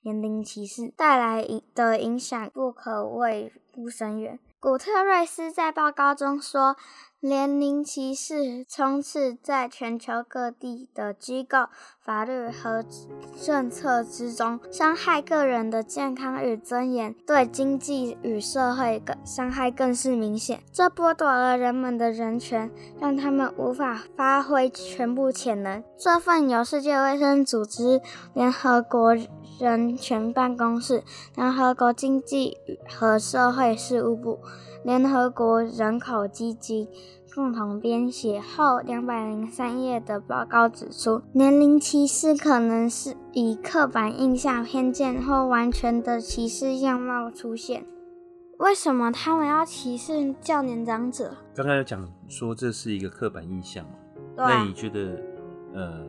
[0.00, 4.38] 年龄歧视带来的影响不可谓不深远。
[4.58, 6.76] 古特瑞斯在报告中说。
[7.20, 11.66] 年龄歧视充斥在全球各地的机构、
[11.98, 12.84] 法律和
[13.42, 20.62] 政策之中，伤害个人的健康与尊严，对经济与社会的伤害更是明显。
[20.70, 25.82] 这剥夺了人们的人权，让他们无法发挥全部潜能。
[25.98, 28.00] 这份由世界卫生组织、
[28.34, 29.16] 联合国
[29.58, 31.02] 人权办公室、
[31.34, 34.38] 联合国经济和社会事务部、
[34.84, 36.88] 联合国人口基金。
[37.34, 47.84] 共同编写后两百零三页的报告指出，年龄歧视可能是以刻板印象、偏见或完全的歧视样貌出现。
[48.58, 51.36] 为什么他们要歧视较年长者？
[51.54, 53.84] 刚刚有讲说这是一个刻板印象，
[54.34, 55.20] 对啊，那你觉得
[55.74, 56.06] 呃，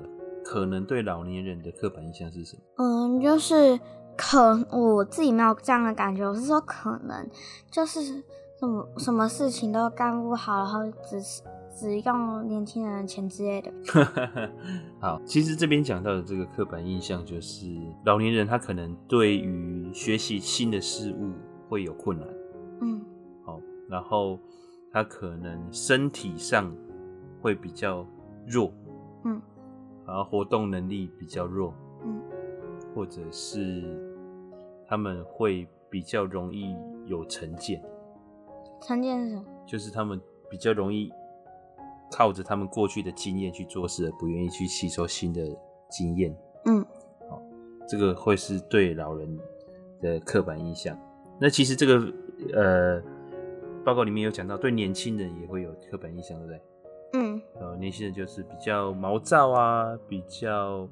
[0.50, 2.62] 可能对老年人的刻板印象是什么？
[2.78, 3.80] 嗯，就是
[4.16, 7.28] 可我自己没有这样的感觉，我是说可能
[7.70, 8.24] 就是。
[8.60, 11.22] 什么什么事情都干不好，然后只
[11.72, 13.72] 只用年轻人的钱之类的。
[15.00, 17.68] 好，其实这边讲到的这个刻板印象，就是
[18.04, 21.34] 老年人他可能对于学习新的事物
[21.70, 22.28] 会有困难。
[22.82, 23.00] 嗯，
[23.46, 24.40] 好，然后
[24.92, 26.76] 他可能身体上
[27.40, 28.04] 会比较
[28.48, 28.74] 弱。
[29.24, 29.40] 嗯，
[30.08, 31.74] 然后活动能力比较弱。
[32.04, 32.22] 嗯，
[32.96, 33.84] 或者是
[34.88, 37.84] 他们会比较容易有成见。
[38.82, 39.44] 成见是什么？
[39.66, 41.12] 就是他们比较容易
[42.12, 45.44] 靠着他们过去的经验去做事，而不愿意去吸收新的
[45.90, 46.36] 经验。
[46.66, 46.86] 嗯，
[47.30, 47.42] 好，
[47.88, 49.40] 这个会是对老人
[50.00, 50.98] 的刻板印象。
[51.40, 52.14] 那其实这个
[52.54, 53.02] 呃
[53.84, 56.62] 报告里面有讲到，对年轻人也会有刻板印象，对不对？
[57.14, 60.88] 嗯，呃，年轻人就是比较毛躁啊，比较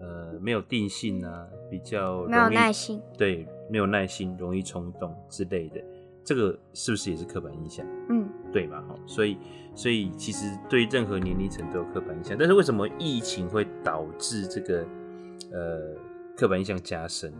[0.00, 5.80] 呃没有定性啊，比较没有耐心，对，没有耐心，容易冲动之类的。
[6.22, 7.84] 这个是不是也是刻板印象？
[8.08, 8.80] 嗯，对吧？
[8.86, 9.36] 哈，所以，
[9.74, 12.36] 所以其实对任何年龄层都有刻板印象。
[12.38, 14.86] 但是为什么疫情会导致这个
[15.50, 15.96] 呃
[16.36, 17.32] 刻板印象加深？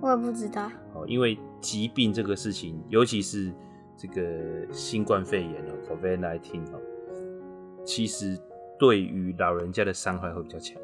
[0.00, 0.70] 我也不知道。
[0.94, 3.52] 哦，因为疾病这个事情，尤其是
[3.96, 6.80] 这个新冠肺炎哦，COVID-19 哦，
[7.88, 8.38] 其实
[8.78, 10.78] 对于老人家的伤害会比较强。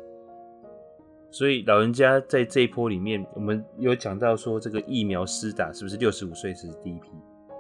[1.30, 7.10] 所以老人家在这一波里面，我们有讲到说，这个疫苗施打是不是六十五岁是第一批？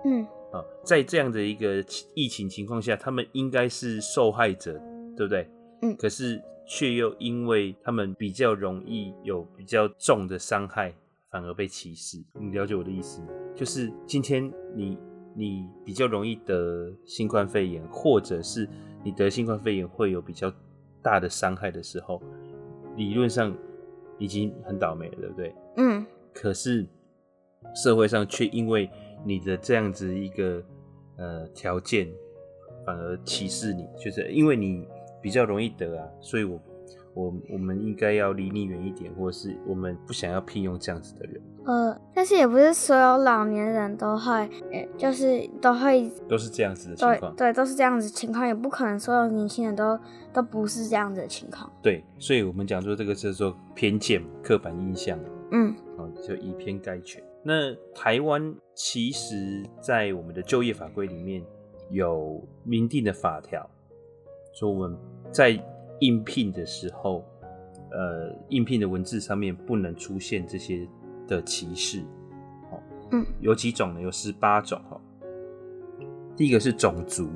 [0.06, 4.80] 嗯，啊，在这样的一个疫情情况下，他们应该是受害者，
[5.14, 5.46] 对不对？
[5.82, 10.94] 嗯，可是却又因为他们比较容易有比较重的伤害，
[11.30, 12.16] 反而被歧视。
[12.40, 13.28] 你了解我的意思吗？
[13.54, 14.96] 就是今天你
[15.34, 18.68] 你比较容易得新冠肺炎，或者是
[19.02, 20.52] 你得新冠肺炎会有比较
[21.02, 22.22] 大的伤害的时候，
[22.96, 23.54] 理论上
[24.18, 25.54] 已经很倒霉了，对不对？
[25.76, 26.86] 嗯，可是
[27.74, 28.88] 社会上却因为
[29.24, 30.62] 你的这样子一个
[31.16, 32.08] 呃条件，
[32.86, 34.86] 反而歧视你，就是因为你
[35.20, 36.60] 比较容易得啊，所以我
[37.14, 41.40] 我我们应该要离你远一点，或者是我们不想要聘用这样子的人。
[41.64, 44.32] 呃，但是也不是所有老年人都会，
[44.70, 49.98] 呃，就是都会都是这样子的情况，对，都是这样子的情况，也不可能所有年轻人都
[50.32, 51.70] 都不是这样子的情况。
[51.80, 55.18] 对，所以我们讲说这个叫做偏见、刻板印象，
[55.52, 57.22] 嗯，哦，就以偏概全。
[57.42, 61.42] 那台湾其实，在我们的就业法规里面
[61.90, 63.66] 有明定的法条，
[64.52, 64.98] 说我们
[65.30, 65.58] 在
[66.00, 67.24] 应聘的时候，
[67.90, 70.86] 呃，应聘的文字上面不能出现这些
[71.26, 72.00] 的歧视。
[72.70, 72.82] 哦，
[73.12, 74.00] 嗯，有几种呢？
[74.00, 74.80] 有十八种。
[74.90, 75.00] 哈，
[76.36, 77.28] 第一个是种族，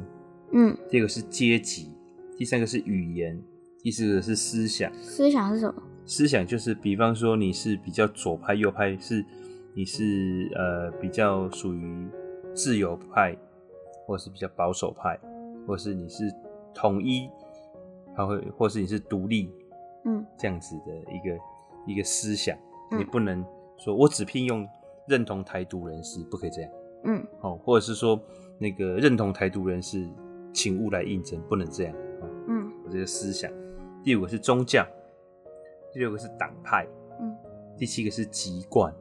[0.52, 1.92] 嗯，第二个是阶级，
[2.36, 3.42] 第三个是语言，
[3.82, 4.92] 第四个是思想。
[5.02, 5.82] 思想是什么？
[6.04, 9.24] 思想就是，比方说你是比较左派、右派是。
[9.74, 12.08] 你是呃比较属于
[12.52, 13.36] 自由派，
[14.04, 15.16] 或是比较保守派，
[15.64, 16.34] 或是你是
[16.74, 17.30] 统一，
[18.18, 19.48] 还会或是你是独立，
[20.04, 21.38] 嗯，这样子的一个
[21.86, 22.58] 一个思想，
[22.90, 23.44] 嗯，你不能
[23.76, 24.68] 说我只聘用
[25.06, 26.70] 认同台独人士，不可以这样，
[27.04, 28.20] 嗯，哦，或者是说
[28.58, 30.04] 那个认同台独人士，
[30.52, 31.94] 请勿来应征，不能这样，
[32.48, 33.48] 嗯，这个思想。
[34.02, 34.84] 第五个是宗教，
[35.92, 36.88] 第六个是党派，
[37.20, 37.32] 嗯，
[37.76, 38.92] 第七个是籍贯，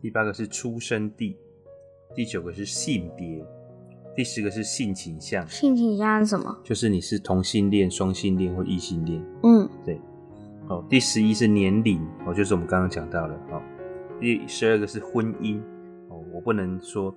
[0.00, 1.36] 第八个是出生地，
[2.12, 3.44] 第九个是性别，
[4.18, 5.46] 第十个是性倾向。
[5.46, 6.58] 性倾向是什么？
[6.64, 9.24] 就是你是同性恋、双性恋或异性恋。
[9.44, 10.00] 嗯，对。
[10.68, 13.34] 哦，第十一是年龄，哦，就是我们刚刚讲到的。
[13.52, 13.62] 哦，
[14.20, 15.60] 第十二个是婚姻，
[16.08, 17.14] 哦，我不能说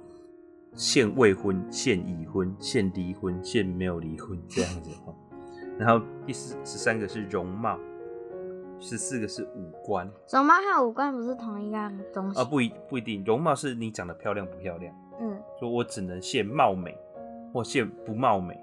[0.75, 4.91] 现未婚、现已婚、现离婚、现没有离婚这样子。
[5.07, 5.15] 哦，
[5.79, 7.79] 然后第十十三个是容貌，
[8.79, 10.07] 十四个是五官。
[10.31, 12.45] 容貌和五官不是同一样东西啊？
[12.45, 14.95] 不一不一定，容貌是你长得漂亮不漂亮。
[15.21, 16.97] 嗯，说我只能限貌美
[17.53, 18.55] 或限不貌美。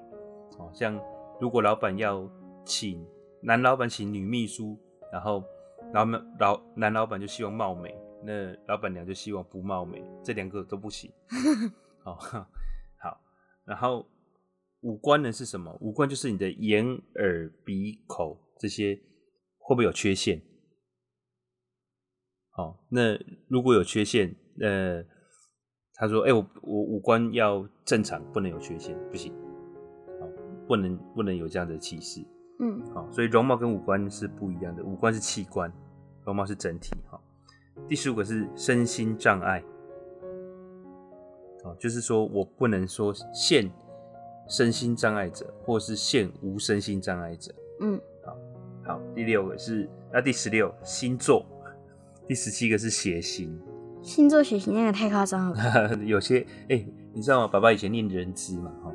[0.59, 1.01] 哦，像
[1.41, 2.29] 如果老板要
[2.65, 3.07] 请。
[3.41, 4.77] 男老板请女秘书，
[5.13, 5.45] 然后
[5.93, 7.95] 老板老男老板就希望貌美，
[8.25, 11.09] 那老板娘就希望不貌美，这两个都不行。
[12.03, 13.21] 好，好，
[13.65, 14.05] 然后
[14.81, 15.73] 五官呢是什么？
[15.81, 16.85] 五官就是你的眼、
[17.15, 18.97] 耳、鼻、口这些
[19.59, 20.43] 会不会有缺陷？
[22.51, 25.05] 好，那如果有缺陷，呃，
[25.99, 29.32] 他说：“哎、欸，我我五官要正常，不能有缺陷，不行，
[30.20, 30.28] 好，
[30.66, 32.24] 不能不能有这样的歧视。”
[32.61, 35.72] 嗯，好，所以容貌跟五官是不一样的，五官是器官，
[36.24, 36.90] 容貌是整体。
[37.11, 37.20] 哈，
[37.88, 39.62] 第十五个是身心障碍，
[41.64, 43.70] 哦，就是说我不能说现
[44.49, 47.53] 身心障碍者，或是现无身心障碍者。
[47.80, 48.36] 嗯，好，
[48.84, 51.44] 好，第六个是那第十六星座，
[52.26, 53.57] 第十七个是血型，
[54.03, 57.49] 星座血型那个太夸张了， 有些哎、欸，你知道吗？
[57.49, 58.92] 爸爸以前念人资嘛，哈，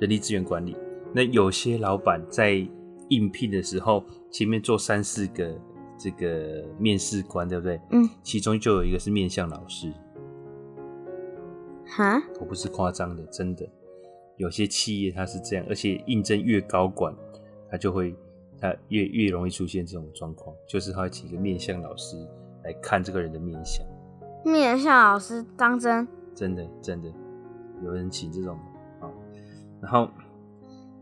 [0.00, 0.76] 人力资源管理，
[1.12, 2.66] 那有些老板在
[3.08, 5.54] 应聘的时候，前面做三四个
[5.98, 7.80] 这个面试官，对不对？
[7.90, 9.92] 嗯，其中就有一个是面相老师。
[11.86, 13.68] 哈，我不是夸张的，真的。
[14.36, 17.14] 有些企业它是这样，而且应征越高管，
[17.70, 18.16] 他就会
[18.58, 22.16] 他越越容易出现这种状况，就是他会请一个面相老师
[22.64, 23.86] 来看这个人的面相。
[24.44, 26.06] 面向老师当真？
[26.34, 27.12] 真的真的，
[27.82, 28.58] 有人请这种
[29.00, 29.08] 啊，
[29.80, 30.08] 然后。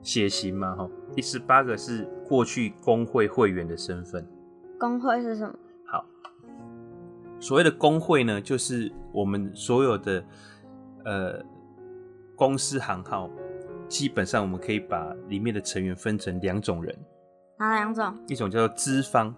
[0.04, 4.26] 血型嘛，哈，第十八个是过去工会会员的身份。
[4.76, 5.54] 工会是什么？
[5.86, 6.04] 好，
[7.38, 10.24] 所谓的工会呢，就是我们所有的
[11.04, 11.40] 呃
[12.34, 13.30] 公司行号，
[13.86, 16.92] 基本上我们可以把里面的成员分成两种人。
[17.60, 18.12] 哪两种？
[18.26, 19.32] 一种叫做资方，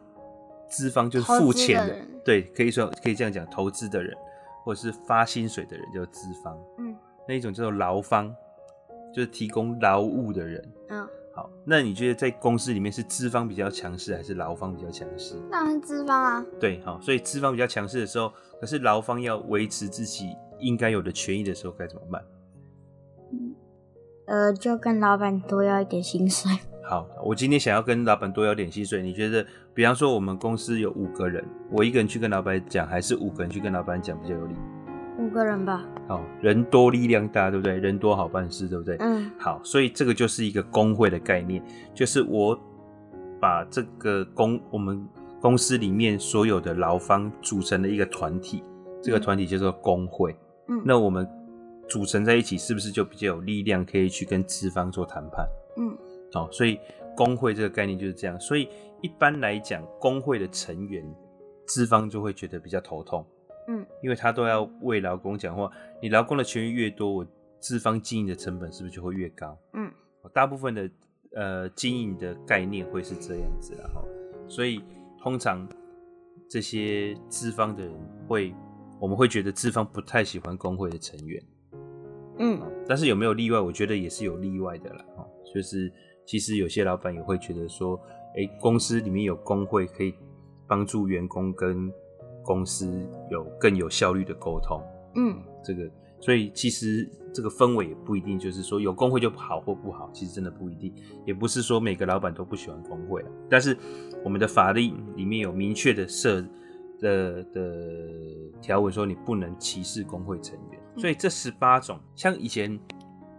[0.74, 4.16] 资方就是付钱的，的对，可以说可以这样讲，投资的人
[4.64, 6.58] 或者是发薪水的人叫资方。
[6.78, 6.96] 嗯，
[7.28, 8.34] 那一种叫做劳方。
[9.14, 15.36] 就是提供劳务的人，嗯，好，那你觉得在公司里面是资方比较强势，还是劳方比较强势？
[15.52, 16.44] 当然是资方啊。
[16.58, 22.24] 对，好，所以资方比较强势的时候，可是劳方要维持自己应该有的权益的时候，该怎么办？
[23.30, 23.54] 嗯，
[24.26, 26.50] 呃，就跟老板多要一点薪水。
[26.86, 34.54] 好，我今天想要跟老板多要点薪水，你觉得，比方说我们公司有五个人，我一个人去跟老板讲，还是五个人去跟老板讲比较有利？
[35.18, 35.82] 五个人吧。
[36.06, 37.78] 好，人多力量大，对不对？
[37.78, 38.98] 人多好办事，对不对？
[39.00, 39.30] 嗯。
[39.38, 41.62] 好，所以这个就是一个工会的概念，
[41.94, 42.58] 就是我
[43.40, 45.08] 把这个公我们
[45.40, 48.62] 公司里面所有的劳方组成了一个团体，
[49.02, 50.36] 这个团体叫做工会。
[50.68, 50.82] 嗯。
[50.84, 51.26] 那我们
[51.88, 55.48] 组成在一起，是不是就比较有力量，可以去跟资方做谈判？
[55.78, 55.96] 嗯。
[56.34, 56.78] 好，所以
[57.16, 58.38] 工会这个概念就是这样。
[58.40, 58.68] 所以
[59.00, 61.02] 一般来讲，工会的成员，
[61.66, 63.24] 资方就会觉得比较头痛。
[63.68, 65.70] 嗯，因为他都要为劳工讲话，
[66.02, 67.26] 你劳工的权益越多，我
[67.60, 69.56] 资方经营的成本是不是就会越高？
[69.72, 69.90] 嗯，
[70.34, 70.90] 大部分的
[71.34, 74.04] 呃经营的概念会是这样子啦哈，
[74.46, 74.82] 所以
[75.22, 75.66] 通常
[76.50, 77.94] 这些资方的人
[78.28, 78.54] 会，
[79.00, 81.42] 我们会觉得资方不太喜欢工会的成员，
[82.38, 83.58] 嗯，但是有没有例外？
[83.58, 85.90] 我觉得也是有例外的啦哈，就是
[86.26, 88.00] 其实有些老板也会觉得说，
[88.36, 90.14] 哎，公司里面有工会可以
[90.66, 91.92] 帮助员工跟。
[92.46, 94.78] 公司有更有效率的沟通，
[95.14, 100.94] 嗯，这个，所以其实这个氛围也不一定就是说有工会就好或不好，其实真的不一定，
[101.24, 103.74] 也不是说每个老板都不喜欢工会，但是
[104.22, 106.44] 我们的法律里面有明确的设
[107.00, 107.80] 的的
[108.60, 112.78] 条文说你不能歧视工会成员，所以这十八种，像以前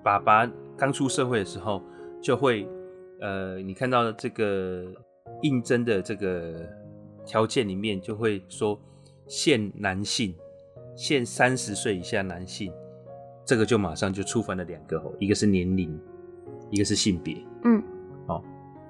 [0.03, 1.79] 爸爸刚出社会的时候，
[2.23, 2.67] 就会
[3.25, 4.85] 呃，你看到这个
[5.41, 6.53] 应征的这个
[7.25, 8.79] 条件里面就会说。
[9.27, 10.35] 限男性，
[10.95, 12.71] 限三十岁以下男性，
[13.43, 15.99] 这个就马上就触犯了两个哦，一个是年龄，
[16.69, 17.81] 一个是性别，嗯，
[18.27, 18.39] 哦，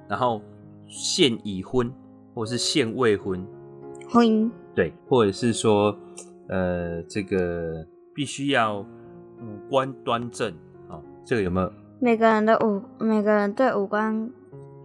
[0.10, 0.42] 然后
[0.90, 1.90] 限已婚
[2.34, 3.48] 或者是限未婚，
[4.10, 5.98] 婚姻，对，或者是说，
[6.50, 10.52] 呃，这个必须要五官端正，
[10.90, 11.72] 哦，这个有没有？
[12.00, 14.32] 每个人的五，每个人对五官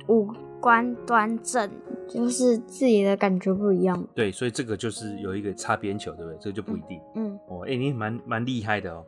[0.09, 0.29] 五
[0.61, 1.71] 官端正，
[2.09, 4.07] 就是自己的感觉不一样。
[4.15, 6.39] 对，所以这个就是有一个擦边球，对不对？
[6.41, 7.01] 这个就不一定。
[7.15, 7.39] 嗯。
[7.49, 9.05] 哦，哎、欸，你蛮蛮厉害的哦。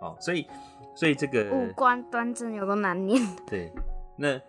[0.00, 0.46] 哦，所以
[0.94, 3.22] 所以这个五官端正有个难念。
[3.48, 3.72] 对，
[4.16, 4.40] 那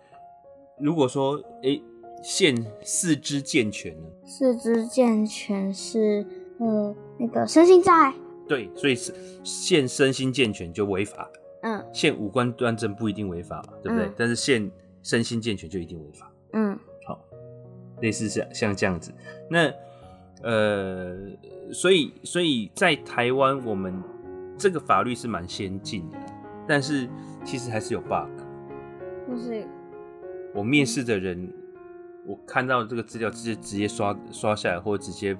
[0.78, 1.70] 如果说哎。
[1.70, 1.82] 欸
[2.20, 4.08] 县四肢健全呢？
[4.26, 6.26] 四肢健全是
[6.58, 8.12] 呃那个身心障碍。
[8.48, 11.30] 对，所以是现身心健全就违法。
[11.62, 11.84] 嗯。
[11.92, 14.06] 现五官端正不一定违法嘛，对不对？
[14.06, 14.70] 嗯、但是现
[15.02, 16.30] 身心健全就一定违法。
[16.52, 16.78] 嗯。
[17.06, 17.20] 好，
[18.00, 19.12] 类似像像这样子，
[19.50, 19.72] 那
[20.42, 21.16] 呃，
[21.72, 24.02] 所以所以在台湾，我们
[24.56, 26.18] 这个法律是蛮先进的，
[26.66, 27.08] 但是
[27.44, 28.28] 其实还是有 bug。
[29.28, 29.66] 就是
[30.54, 31.44] 我面试的人。
[31.44, 31.52] 嗯
[32.26, 35.34] 我看到这个资料，直接直接刷刷下来，或者直接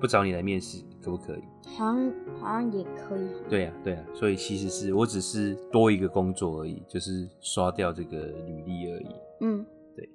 [0.00, 1.42] 不找你来面试，可不可以？
[1.76, 3.28] 好像好像也可以。
[3.48, 9.08] 对呀、啊，对呀、啊，所以其实是我只是多一个工作而已，就是刷掉这个履历而已。
[9.40, 10.08] 嗯，对。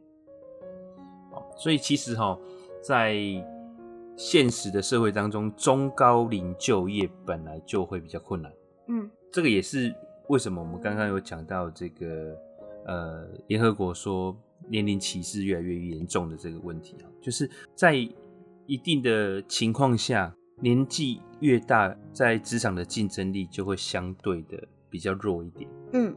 [1.58, 2.38] 所以其实哈，
[2.82, 3.16] 在
[4.18, 8.52] 现实的社会当中，中高龄就业本来就会比较困难。
[8.88, 9.94] 嗯，这个也是
[10.30, 12.36] 为什么我们刚刚有讲到这个
[12.86, 14.36] 呃，联合国说。
[14.68, 17.96] 年龄歧视越来越严重的这个问题啊，就是在
[18.66, 25.70] 一定的情况下，年纪越大，在职场的竞争力就会相对的比较弱一点。
[25.94, 26.14] 嗯，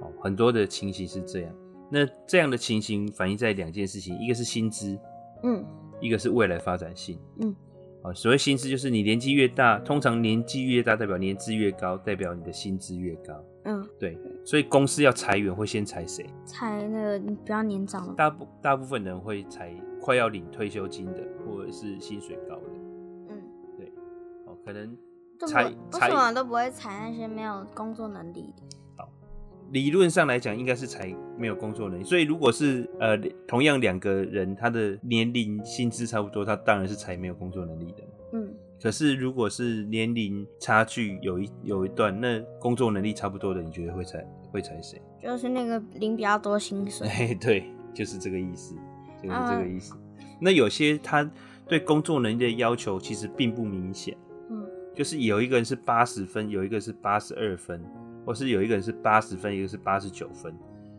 [0.00, 1.54] 哦，很多的情形是这样。
[1.90, 4.98] 那这样的情形反映在两件事情，一个是薪资，
[5.42, 5.64] 嗯，
[6.00, 7.54] 一个是未来发展性，嗯。
[8.02, 13.44] 啊，所谓薪资就是你年纪越大，通常年纪越大代表年资越高，代表你的薪资越高。
[13.64, 16.24] 嗯，对，所以公司要裁员会先裁谁？
[16.46, 18.14] 裁那个比较年长的。
[18.14, 22.79] 大部大部分人会裁快要领退休金的，或者是薪水高的。
[24.72, 24.96] 可能
[25.46, 28.62] 裁为什么都不会踩那些没有工作能力的？
[29.72, 32.02] 理论上来讲，应该是踩没有工作能力。
[32.02, 33.16] 所以，如果是呃
[33.46, 38.02] 同样两个人，他的年龄、薪资差不多，他当然是踩没有工作能力的。
[38.32, 38.52] 嗯。
[38.82, 45.00] 可是，如果是年龄差距有一有一段，那工作能力差不多的，你觉得会裁会裁谁？
[45.22, 47.06] 就是那个领比较多薪水。
[47.08, 48.74] 哎，对，就是这个意思，
[49.22, 49.94] 就是这个意思。
[50.18, 51.30] 嗯、那有些他
[51.68, 54.16] 对工作能力的要求其实并不明显。
[55.00, 55.02] 嗯。
[55.02, 57.82] 就是有一个人是八十分，有一个是八十二分。
[58.26, 60.54] 或是有一个人是八十分，一个是八十九分，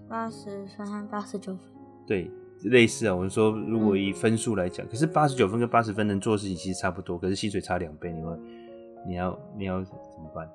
[0.09, 1.59] 八十分和八十九分，
[2.07, 2.31] 对，
[2.63, 3.13] 类似啊。
[3.15, 8.37] 我们说，如果以分数来讲，嗯、可是八十九分跟八十分能做的事情其实差不多，可是薪水差两倍，你会，
[9.07, 10.49] 你要，你要怎么办？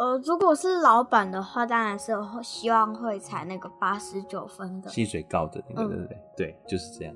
[0.00, 6.16] 呃，如果是老板的话，当然是希望会采那个八十九分的，薪水高的那个，对不对？
[6.16, 7.14] 嗯、对，就是这样，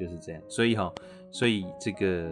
[0.00, 0.42] 就是这样。
[0.48, 0.90] 所以哈，
[1.30, 2.26] 所以这个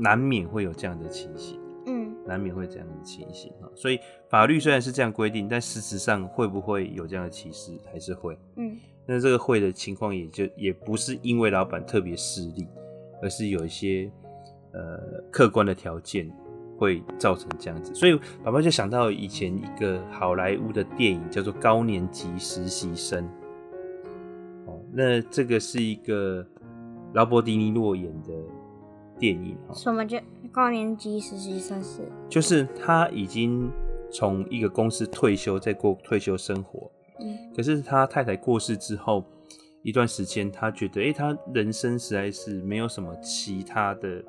[0.00, 1.60] 难免会有这样的情形。
[1.86, 3.98] 嗯难免会这样的情形哈，所以
[4.28, 8.38] 法律虽然是这样规定，但事实上会不会有这样的歧视，还是会。
[8.56, 8.76] 嗯，
[9.06, 12.68] 那这个会的情况也就也不是因为老板特别势利，
[13.20, 14.08] 而是有一些
[14.72, 15.00] 呃
[15.32, 16.30] 客观的条件
[16.78, 17.92] 会造成这样子。
[17.94, 23.24] 所以爸爸就想到以前一个好莱坞的电影叫做《高年级实习生》。
[24.66, 26.46] 哦，那这个是一个
[27.14, 28.32] 劳勃迪尼洛演的。
[29.20, 30.18] 电影哈，什么叫
[30.50, 31.80] 高年级实习生？
[31.84, 33.70] 是就是他已经
[34.10, 36.90] 从一个公司退休，在过退休生活。
[37.20, 39.22] 嗯，可是他太太过世之后
[39.82, 44.24] 一段时间，他觉得，哎、欸，他人生实在是没有什么其他的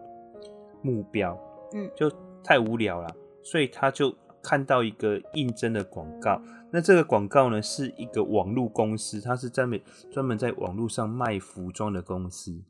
[0.82, 1.40] 目标，
[1.74, 2.12] 嗯，就
[2.44, 3.08] 太无聊了，
[3.42, 4.14] 所以他就
[4.44, 6.42] 看到一个应征的广告。
[6.74, 9.82] 那这个广告呢，是一个网络公司，他是专门
[10.12, 12.64] 专门在网络上卖服装的公司。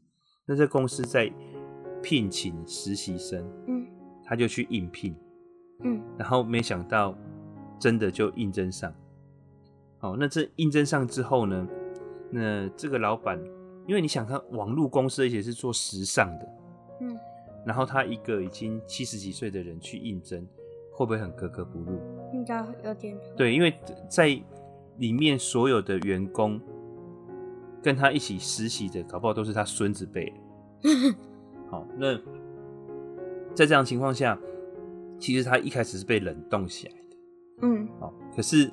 [0.48, 1.32] 那这公司在
[2.02, 3.86] 聘请实习生，嗯，
[4.24, 5.16] 他就去应聘，
[5.84, 7.16] 嗯，然后没想到
[7.80, 8.93] 真的就应征上。
[9.97, 11.68] 好，那这应征上之后呢，
[12.30, 13.39] 那这个老板，
[13.88, 16.47] 因为你想看网络公司，而且是做时尚的，
[17.02, 17.18] 嗯，
[17.66, 20.47] 然后他一个已经七十几岁的人去应征，
[20.91, 21.99] 会不会很格格不入？
[22.34, 23.16] 应该有点。
[23.38, 23.74] 对，因为
[24.10, 24.28] 在
[24.97, 26.60] 里面所有的员工
[27.84, 30.34] 跟他一起实习的，搞不好都是他孙子辈。
[31.72, 32.16] 好，那
[33.56, 34.38] 在这样情况下，
[35.18, 37.18] 其实他一开始是被冷冻起来的。
[37.62, 38.68] 嗯，好，可是，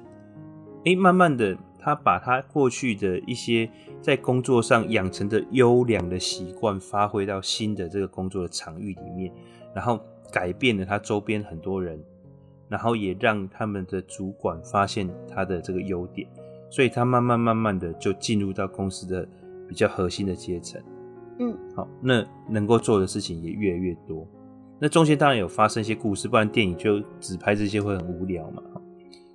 [0.79, 3.71] 哎、欸，慢慢的，他把他过去的一些
[4.03, 9.33] 在工作上养成的优良的习惯，发挥到新的这个工作的场域里面，
[9.73, 10.01] 然后
[10.33, 12.03] 改变了他周边很多人，
[12.69, 16.29] 然后也让他们的主管发现他的这个优点，
[16.69, 19.29] 所以他慢慢慢慢的就进入到公司的
[19.69, 20.83] 比较核心的阶层。
[21.39, 24.27] 嗯，好，那能够做的事情也越来越多。
[24.81, 28.63] 那中间当然有发生一些故事，不然电影就只拍这些会很无聊嘛。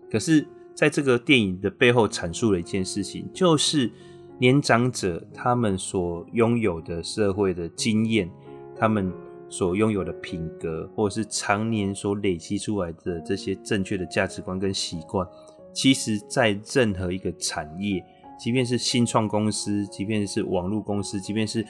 [0.09, 3.91] 可是在这个电影的背后阐述了一件事情，就是
[4.37, 8.29] 年长者他们所拥有的社会的经验，
[8.75, 9.11] 他们
[9.49, 15.27] 所拥有的品格，或者是常年所累积出来的这些正确的价值观跟习惯，
[15.73, 18.03] 其实在任何一个产业，
[18.39, 21.65] 即便是新创公司，即便是网络公司，即便是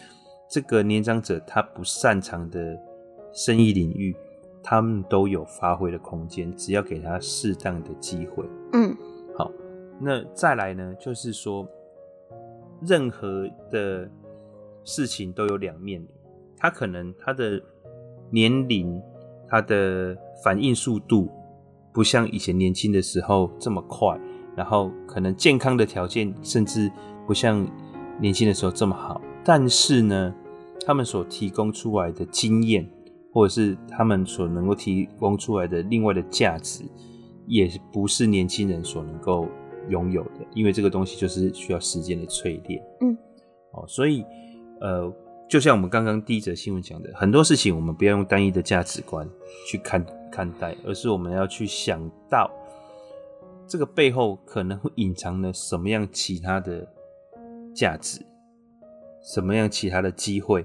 [0.54, 2.80] 这个年长者他不擅长的
[3.34, 4.16] 生意领域。
[4.66, 8.46] 他们都有发挥的空间，只要给他适当的机会。
[8.72, 8.96] 嗯，
[9.38, 9.52] 好，
[10.00, 10.96] 那再来呢？
[10.98, 11.68] 就是说，
[12.82, 14.10] 任何的
[14.86, 16.08] 事情都有两面。
[16.56, 17.62] 他可能他的
[18.30, 19.02] 年龄、
[19.50, 21.30] 他的反应速度
[21.92, 24.18] 不像以前年轻的时候这么快，
[24.56, 26.90] 然后可能健康的条件甚至
[27.28, 27.68] 不像
[28.22, 29.20] 年轻的时候这么好。
[29.44, 30.34] 但是呢，
[30.86, 32.90] 他们所提供出来的经验。
[33.36, 36.84] 或者是他们所能够提供出来的另外的价值，
[37.48, 39.48] 也不是年轻人所能够
[39.90, 42.80] 拥有的，因为这个东西就是需要时间的淬炼。
[43.02, 43.18] 嗯，
[43.72, 44.24] 哦，所以
[44.80, 45.12] 呃，
[45.50, 49.28] 就像我们刚刚第一则新闻讲的，很多事情我们不要用单一的价值观
[49.68, 52.52] 去看看待，而是我们要去想到
[53.68, 56.88] 这个背后可能会隐藏了什么样其他的
[57.74, 58.24] 价值，
[59.24, 60.64] 什么样其他的机会。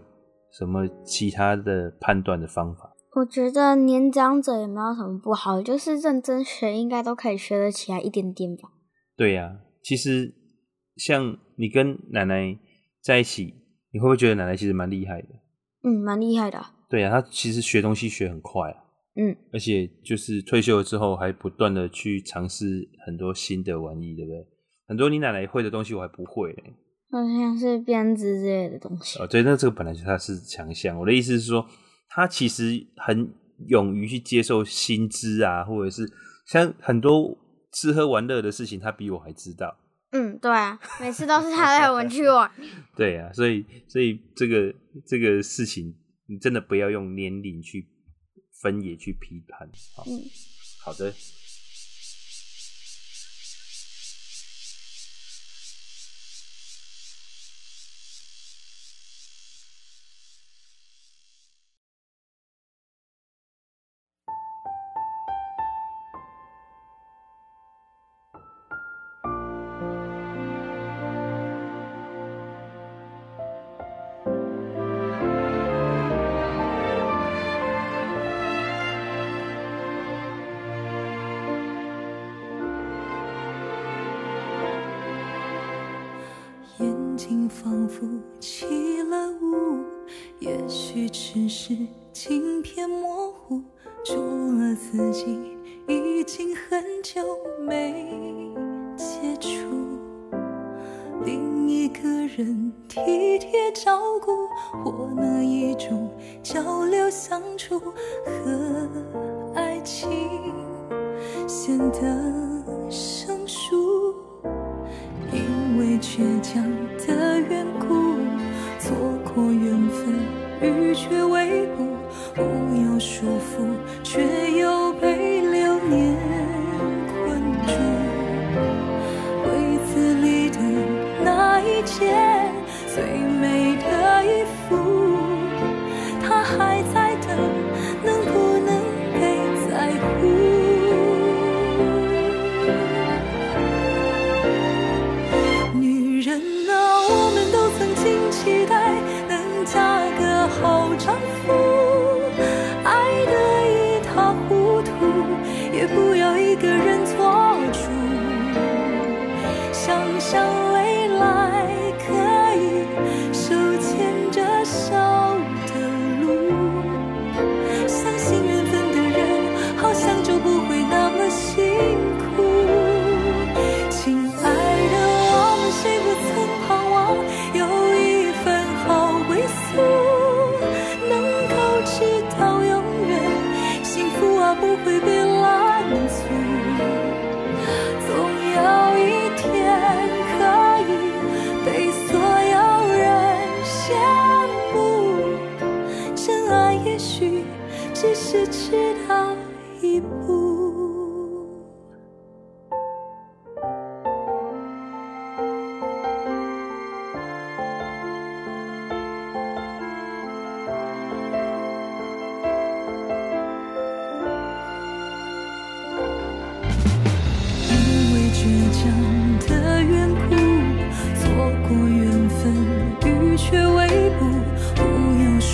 [0.59, 2.93] 什么其他的判断的方法？
[3.15, 8.71] 我觉得年长者也没有什么不好，就是认真学，应该都可以学得起来一点点吧。
[9.17, 10.35] 对呀、啊，其实
[10.97, 12.59] 像你跟奶奶
[13.01, 13.55] 在一起，
[13.93, 15.29] 你会不会觉得奶奶其实蛮厉害的？
[15.85, 16.61] 嗯，蛮厉害的。
[16.91, 18.85] 对呀、啊，她其实学东西学很快啊。
[19.15, 24.47] 嗯，而且就是退休了之后，还不断的去尝试很多新的玩意，对不对？
[24.89, 26.75] 很多你奶奶会的东西，我还不会嘞。
[27.11, 29.19] 好像是编织之类的东西。
[29.19, 30.99] 哦，对，那这个本来就他是强项。
[30.99, 31.67] 我的意思是说，
[32.09, 33.33] 他其实很
[33.67, 36.07] 勇于去接受新知啊，或者是
[36.47, 37.37] 像很多
[37.73, 39.77] 吃喝玩乐的事情，他比我还知道。
[40.11, 42.51] 嗯，对啊，每次都是他带我们去玩。
[42.97, 44.75] 对啊，所以所以这个
[45.07, 45.95] 这个事情，
[46.27, 47.89] 你真的不要用年龄去
[48.63, 49.69] 分野去批判。
[49.97, 50.21] 好，嗯，
[50.85, 51.13] 好的。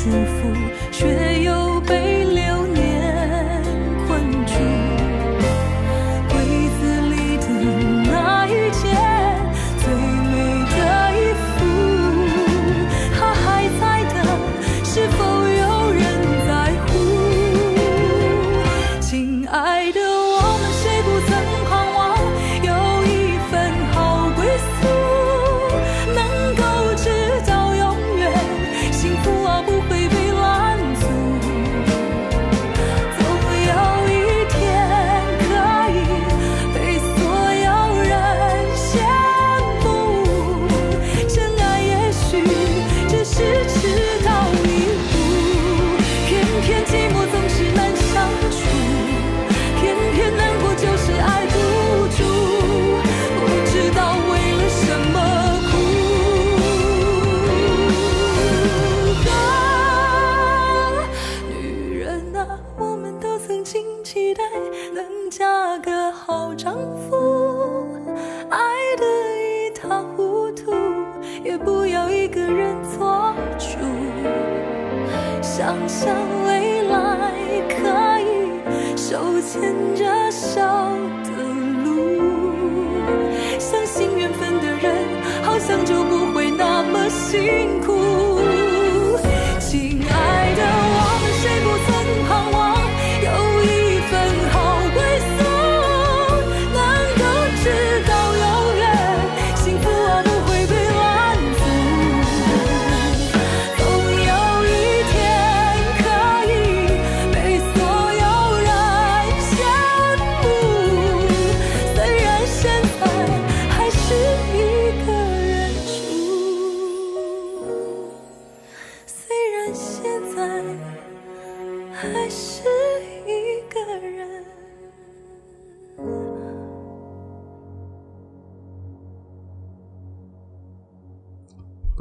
[0.04, 1.33] 束缚，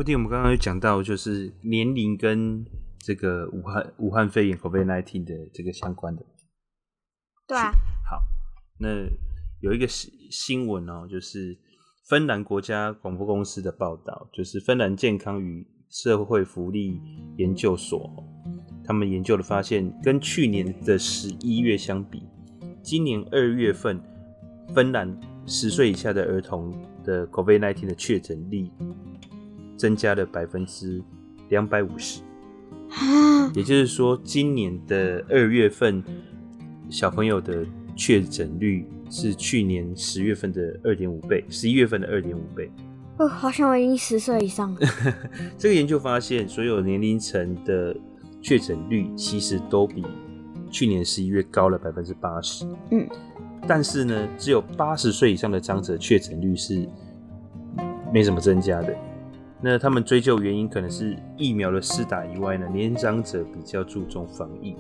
[0.04, 2.66] 布丁，我们刚刚有讲到，就是年龄跟
[3.00, 6.22] 这个武汉武汉肺炎 （COVID-19） 的这个相关的。
[7.48, 7.72] 对啊。
[8.06, 8.22] 好，
[8.82, 8.90] 那
[9.62, 11.58] 有一个新新闻哦，就是
[12.10, 17.00] 芬兰国家广播公司的报道，就是芬兰健康与社会福利
[17.38, 18.12] 研究所，
[18.84, 22.24] 他们研究的发现，跟去年的十一月相比，
[22.82, 24.04] 今年二月份，
[24.76, 26.74] 芬兰十岁以下的儿童
[27.06, 28.70] 的 COVID-19 的确诊率。
[29.78, 31.02] 增加了百分之
[31.50, 32.22] 两百五十，
[33.54, 36.04] 也就是说，今年的二月份
[36.90, 37.66] 小朋友的
[37.96, 42.72] 确诊率是去年十月份的二点五倍，十一月份的二点五倍。
[43.18, 44.80] 哦，好像我已经十岁以上了。
[45.58, 47.96] 这个研究发现，所有年龄层的
[48.42, 50.04] 确诊率其实都比
[50.72, 52.66] 去年十一月高了百分之八十。
[52.90, 53.08] 嗯，
[53.68, 56.88] 但是呢，只有八十岁以上的长者确诊率是
[58.12, 58.96] 没什么增加的。
[59.64, 64.76] 那他们追究原因，可能是疫苗的施打以外呢，年长者比较注重防疫，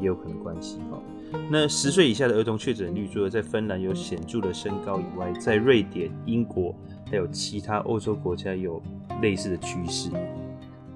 [0.00, 1.02] 也有可能关系哈。
[1.50, 6.72] 那十岁以下的儿童确诊率，除了在芬兰有显著的升高以外，在瑞典、英国
[7.10, 8.80] 还有其他欧洲国家有
[9.20, 10.08] 类似的趋势。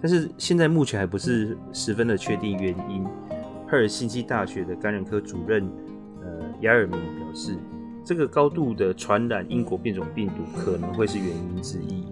[0.01, 3.05] 但是现在目前还不是十分的确定原因。
[3.68, 5.68] 赫尔辛基大学的感染科主任
[6.20, 6.28] 呃
[6.61, 7.57] 亚尔明表示，
[8.05, 12.05] 这个高度的传染英国变种病毒可能会是原因之一。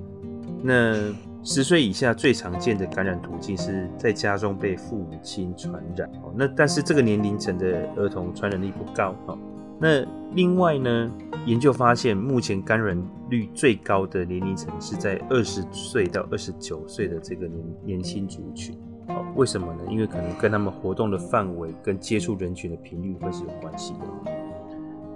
[0.62, 6.32] 那十岁以下最常见的感染途径是在家中被父母亲传染哦。
[6.36, 9.38] 那但是这个年龄层的儿童传染力不高哦。
[9.78, 10.04] 那
[10.34, 11.10] 另外呢，
[11.46, 18.76] 研究发现目前感染率最高的年龄层是在二十岁到二十九岁的这个年年轻族群
[19.08, 19.24] 哦。
[19.36, 19.84] 为什么呢？
[19.88, 24.00] 因为可能跟他们活动的范围跟接触人群的频率会是有关系的。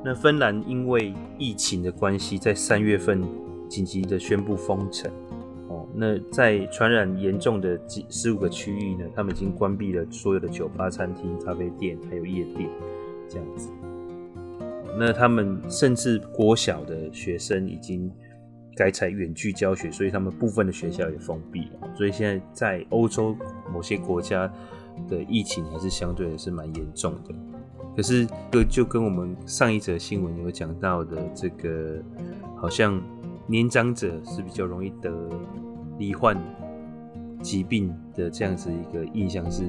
[0.03, 3.23] 那芬兰因为疫情的关系，在三月份
[3.69, 5.13] 紧急的宣布封城。
[5.97, 12.69] 那在传染严重的几十五个区域呢，他们已经关闭了所有的酒吧、餐厅、咖啡店，还有夜店，
[13.29, 13.71] 这样子。
[14.99, 18.11] 那他们甚至国小的学生已经
[18.77, 21.89] 改采远距教学，所以他们部分的学校也封闭了。
[21.97, 23.37] 所以现在在欧洲
[23.73, 24.53] 某些国家
[25.09, 27.35] 的疫情还是相对的是蛮严重的。
[27.95, 32.03] 可是就就跟我们上一则新闻有讲到的这个，
[32.57, 33.01] 好像
[33.47, 35.31] 年长者是比较容易得。
[35.99, 36.37] 罹患
[37.43, 39.65] 疾病的这样子一个印象是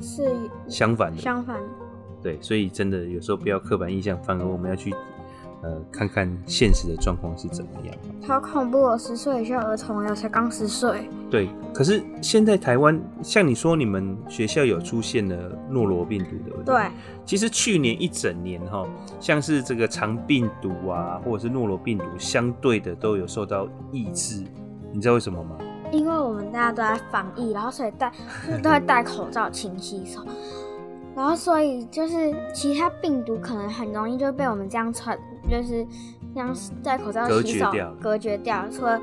[0.00, 0.22] 是
[0.68, 1.60] 相反的，相反。
[2.22, 4.94] 对，所以真的有时候不要刻板印象，反而我们要去
[5.62, 7.94] 呃，看看现实的状况是怎么样。
[8.26, 8.98] 好恐怖哦！
[8.98, 11.08] 十岁以下儿童呀才刚十岁。
[11.30, 15.36] 对，可是现在台湾，像你说，你们学校有出现了
[15.70, 16.74] 诺罗病毒，对不对？
[16.74, 16.86] 对。
[17.24, 18.86] 其实去年一整年哈，
[19.20, 24.44] 像是这个肠病毒啊，或者是诺罗病毒，相对的都有受到抑制。
[24.92, 25.56] 你知道为什么吗？
[25.90, 28.12] 因为我们大家都在防疫，然后所以戴
[28.62, 30.24] 都会戴口罩、勤洗手。
[31.14, 35.18] 然后，所以就是其他病毒可能很容易就被我们这样传，
[35.50, 35.86] 就是
[36.34, 37.70] 这样戴口罩、洗手
[38.00, 38.66] 隔绝掉。
[38.70, 38.98] 除了，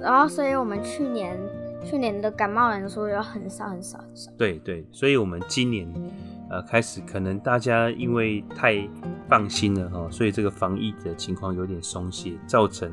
[0.00, 1.38] 然后，所以我们去年
[1.84, 4.30] 去年的感冒人数有很少很少很少。
[4.38, 5.86] 对对，所以我们今年
[6.48, 8.88] 呃开始，可能大家因为太
[9.28, 12.90] 放心了哈，所以这个防疫的情况有点松懈，造成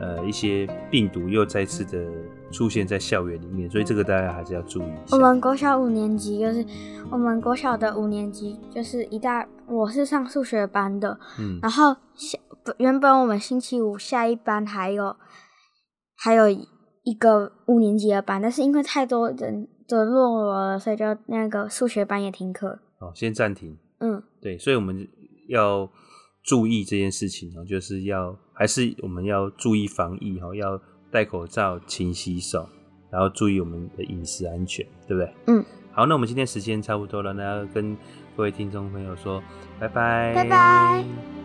[0.00, 2.04] 呃一些病毒又再次的。
[2.52, 5.16] 出现在校园里面，所以这个大家还是要注意一下。
[5.16, 6.64] 我们国小五年级就是
[7.10, 12.38] 我们国小的五年级，就是一大，我是上数学班的，嗯，然后下
[12.78, 15.16] 原本我们星期五下一班还有
[16.14, 22.78] 还有一个五年级的班，但是因为太多人的落了，了，所以就那个数学班也停课。
[23.00, 23.76] 哦，先暂停。
[23.98, 25.08] 嗯，对，所以我们
[25.48, 25.90] 要
[26.44, 30.80] 注意这件事情哦，就是要还是我们要注意防疫哈，要。
[31.14, 32.68] 戴口罩，勤洗手，
[33.08, 35.32] 然后注意我们的饮食安全，对不对？
[35.46, 35.64] 嗯。
[35.92, 37.96] 好，那我们今天时间差不多了，那要跟
[38.36, 39.40] 各位听众朋友说
[39.78, 41.43] 拜拜，拜拜。